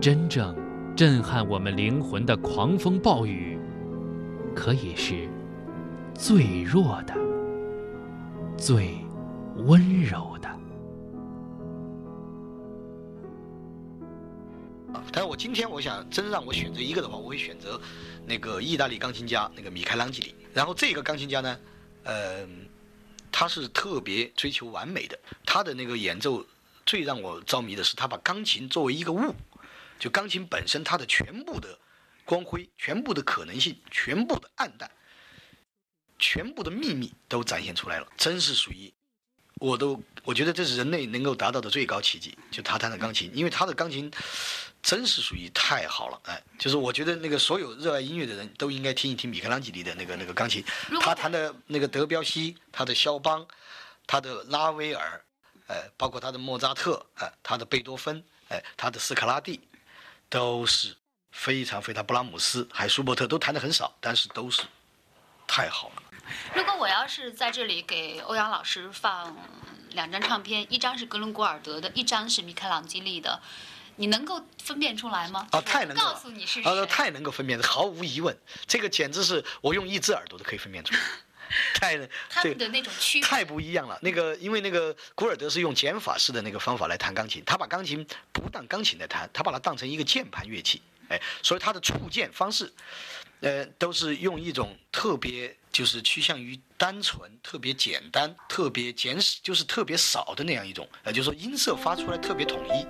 [0.00, 0.52] 真正
[0.96, 3.56] 震撼我们灵魂的狂风暴雨，
[4.54, 5.28] 可以是
[6.14, 7.14] 最弱的、
[8.56, 8.98] 最
[9.66, 10.48] 温柔的。
[15.10, 17.80] 但是我今天我想真让我选择一个的话，我会选择
[18.26, 20.34] 那个意大利钢琴家那个米开朗基里。
[20.54, 21.58] 然后这个钢琴家呢，
[22.04, 22.46] 呃，
[23.30, 25.18] 他是特别追求完美的。
[25.44, 26.44] 他的那个演奏
[26.86, 29.34] 最让我着迷的是，他把钢琴作为一个物，
[29.98, 31.78] 就钢琴本身它的全部的
[32.24, 34.90] 光辉、全部的可能性、全部的暗淡、
[36.18, 38.92] 全部的秘密都展现出来了，真是属于。
[39.56, 44.10] 我都我觉得这是人类能够达到的最高奇迹，就他弹的钢琴，因为他的钢琴
[44.82, 50.64] 真是属于太好了，哎，就是我觉得那个所有热爱音乐的人都应该听一听米开朗基里的那个那个钢琴，
[51.00, 53.46] 他弹的那个德彪西，他的肖邦，
[54.04, 55.24] 他的拉威尔，
[55.68, 59.60] 哎，包括他的莫扎特，哎，他的贝多芬，哎，他的斯卡拉蒂，
[60.28, 60.96] 都是
[61.32, 64.62] 非常非常布拉姆斯，还舒伯特都弹的很少，但是都是
[65.46, 66.02] 太好了。
[66.54, 69.36] 如果我要是在这里给欧阳老师放
[69.90, 73.42] 两张唱片，一张是格伦古尔德的，一张是米开朗基利的，
[73.96, 75.48] 你能够分辨出来吗？
[75.50, 76.86] 啊，太能够告诉你是啊，谁。
[76.86, 81.00] 太能够分辨，毫无疑问，这个简直是我用一只耳朵都可以分辨出来，
[81.74, 83.98] 太这个他们的那种区别太不一样了。
[84.00, 90.80] 那个，因为那个古尔德是用减法式的那个方法来弹钢琴，他把钢琴不当钢琴来弹，他把它当成一个键盘乐器，
[91.12, 92.72] 哎，所以他的触键方式，
[93.40, 102.86] 呃，都是用一种特别就是趋向于单纯、特别简单、特别简，就是特别少的那样一种，呃，就是说音色发出来特别统一。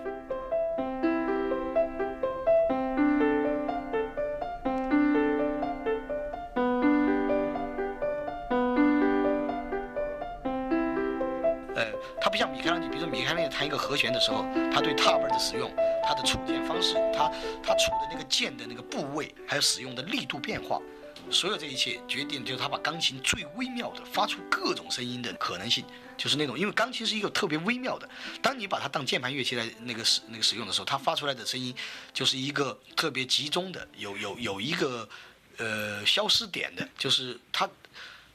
[11.74, 15.68] 呃，它不像米开朗基，比如说米开朗基弹一个和弦的时候，他对踏板的使用，
[16.02, 17.30] 他的触键方式，他
[17.62, 20.80] 他触的那个键的那个部位，还有使用的力度变化，
[21.30, 25.84] 所有这一切决定就是他把钢琴最微妙的发出各种声音的可能性，
[26.16, 28.08] 就是那种，因为钢琴是一个特别微妙的，
[28.42, 31.74] 当你把它当键盘乐器来那个使那个使用的时候，它发出来的声音
[32.12, 35.08] 就是一个特别集中的，有有有一个
[35.58, 37.68] 呃消失点的，就是它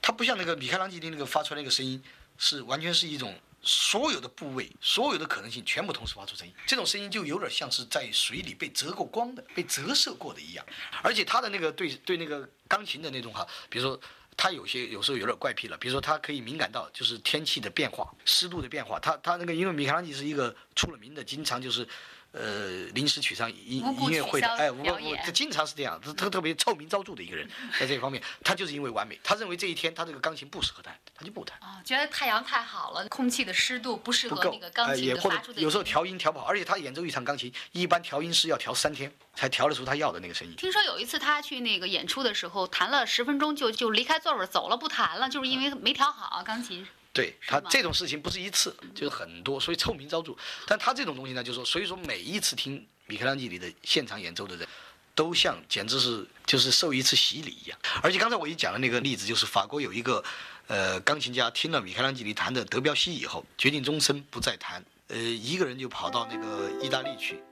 [0.00, 2.02] 它不像那个米开朗基罗那个发出来那个声音，
[2.38, 6.52] 是完全是一种所有的部位、所有的可能性全部同时发出声音。
[6.66, 10.64] 这种声音就有点像是在水里被折过光的、被折射过的一样。
[11.02, 14.00] 而且他的那个对对那个钢琴的那种哈，比如说。
[14.40, 18.96] 他有些有时候有点怪癖了，比如说他可以敏感到就是天气的变化、湿度的变化。
[19.00, 21.84] 他他那个因为米开朗基是一个出了名的，经常就是，
[22.32, 27.48] 呃，临时取上音音乐会的，哎，无表演故这经常是这样，他特特别臭名昭著的一个人，
[27.80, 31.58] 在这方面，他就是因为完美，他认为这一天他这个钢琴不适合弹，他就不弹。
[31.60, 40.54] 哦，觉得太阳太好了，空气的湿度不适合那个，钢呃，琴也或者的发出的有时候调音调不好，而且他演奏一场钢琴，一般调音师要调三天才调得出他要的那个声音。
[40.56, 46.86] 听说有一次他去那个演出的时候，弹了十分钟就就离开座位走了，不弹了，就是因为没调好钢琴。
[47.18, 50.32] 对他这种事情不是一次，就是很多，所以臭名昭著。
[50.68, 54.68] 但他这种东西呢，就是说，所以说每一次听米开朗基里的现场演奏的人，
[55.16, 57.76] 都像简直是就是受一次洗礼一样。
[58.04, 60.22] 而且刚才我一讲的那个例子，就是法国有一个
[60.68, 67.42] 呃钢琴家听了米开朗基里弹的德彪西以后，决定终身不再弹，呃，一个人就跑到那个意大利去，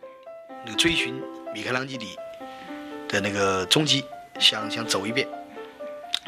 [0.64, 1.20] 那个追寻
[1.52, 2.16] 米开朗基里
[3.08, 4.04] 的那个踪迹，
[4.38, 5.28] 想想走一遍，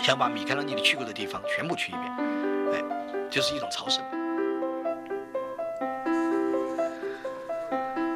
[0.03, 2.38] 想把米开朗基里去过的地方全部去一遍，哎，
[3.39, 4.03] 就是一种朝圣。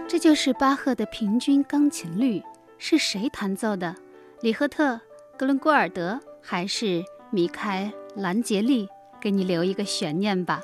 [0.08, 2.42] 这就是巴赫的平均钢琴律，
[2.76, 3.94] 是谁弹奏的？
[4.40, 5.00] 里赫特、
[5.38, 8.88] 格伦郭尔德还是米开兰杰利？
[9.20, 10.60] 给你留一个悬念吧。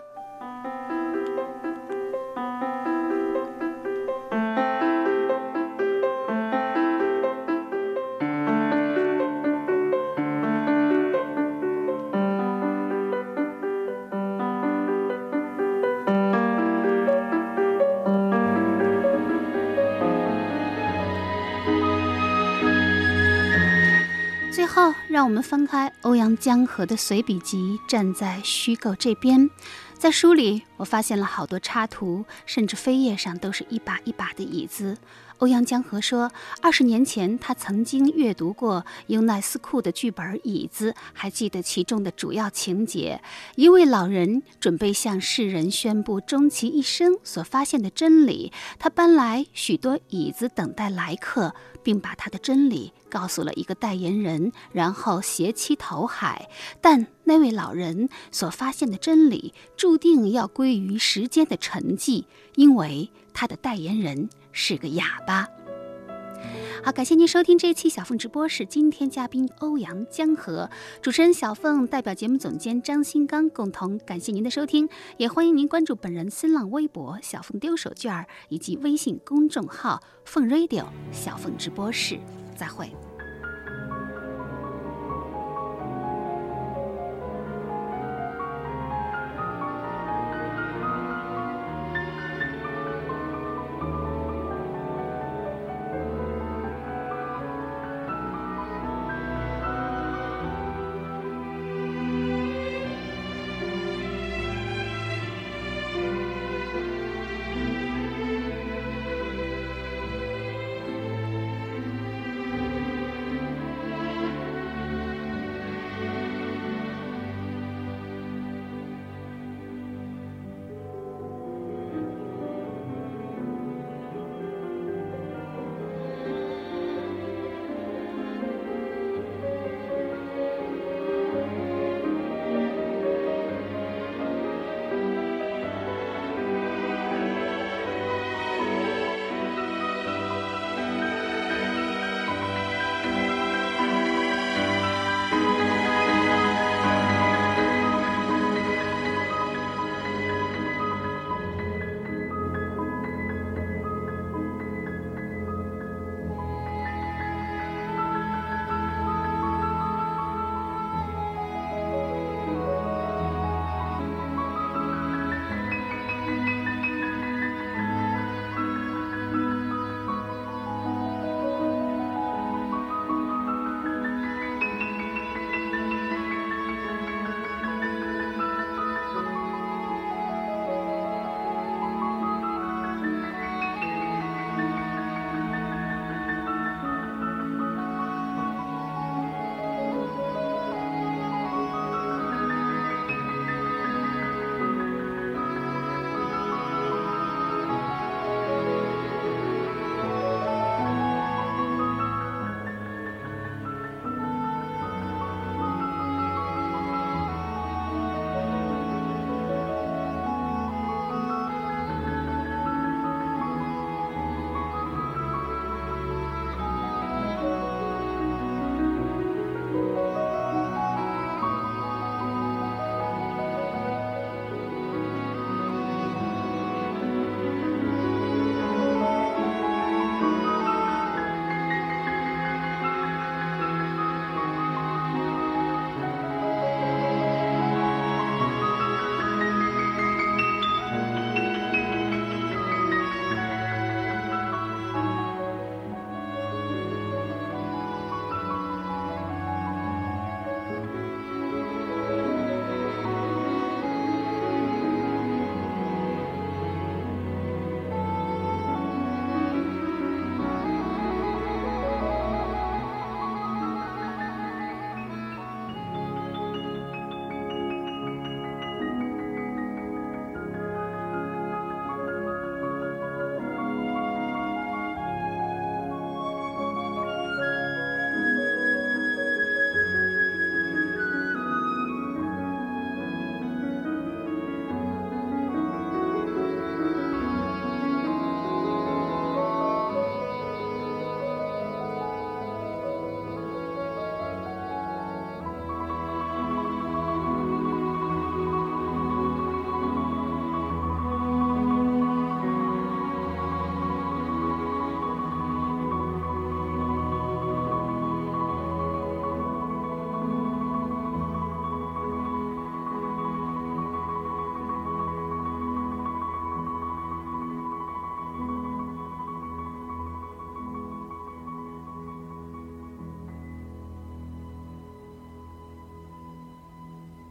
[25.19, 29.51] 让我们翻开欧阳江河的随笔集，站在虚构这边。
[29.95, 34.97] 在书里，我发现了好多插图，甚至扉页上都是一把一把的椅子。
[35.39, 36.31] 欧阳江河说，
[36.61, 43.21] 二十年前他曾经阅读过尤奈斯库的剧本《椅子》，还记得其中的主要情节：
[43.55, 56.51] 一位老人准备向世人宣布终其一生所发现的真理，他搬来许多椅子等待来客，并把他的真理告诉了一个代言人，然后携妻投海。
[56.81, 62.25] 但那位老人所发现的真理注定要归于时间的沉寂，
[62.57, 64.29] 因为他的代言人。
[64.61, 65.49] 是个哑巴。
[66.83, 68.67] 好，感谢您收听这一期小凤直播室。
[68.67, 70.69] 今天嘉宾欧阳江河，
[71.01, 82.19] 主持人小凤代表节目总监张新刚共同感谢您的收听，也欢迎您关注本人新浪微博小凤丢手绢儿以及微信公众号凤 radio 小凤直播室。
[82.57, 82.91] 再会。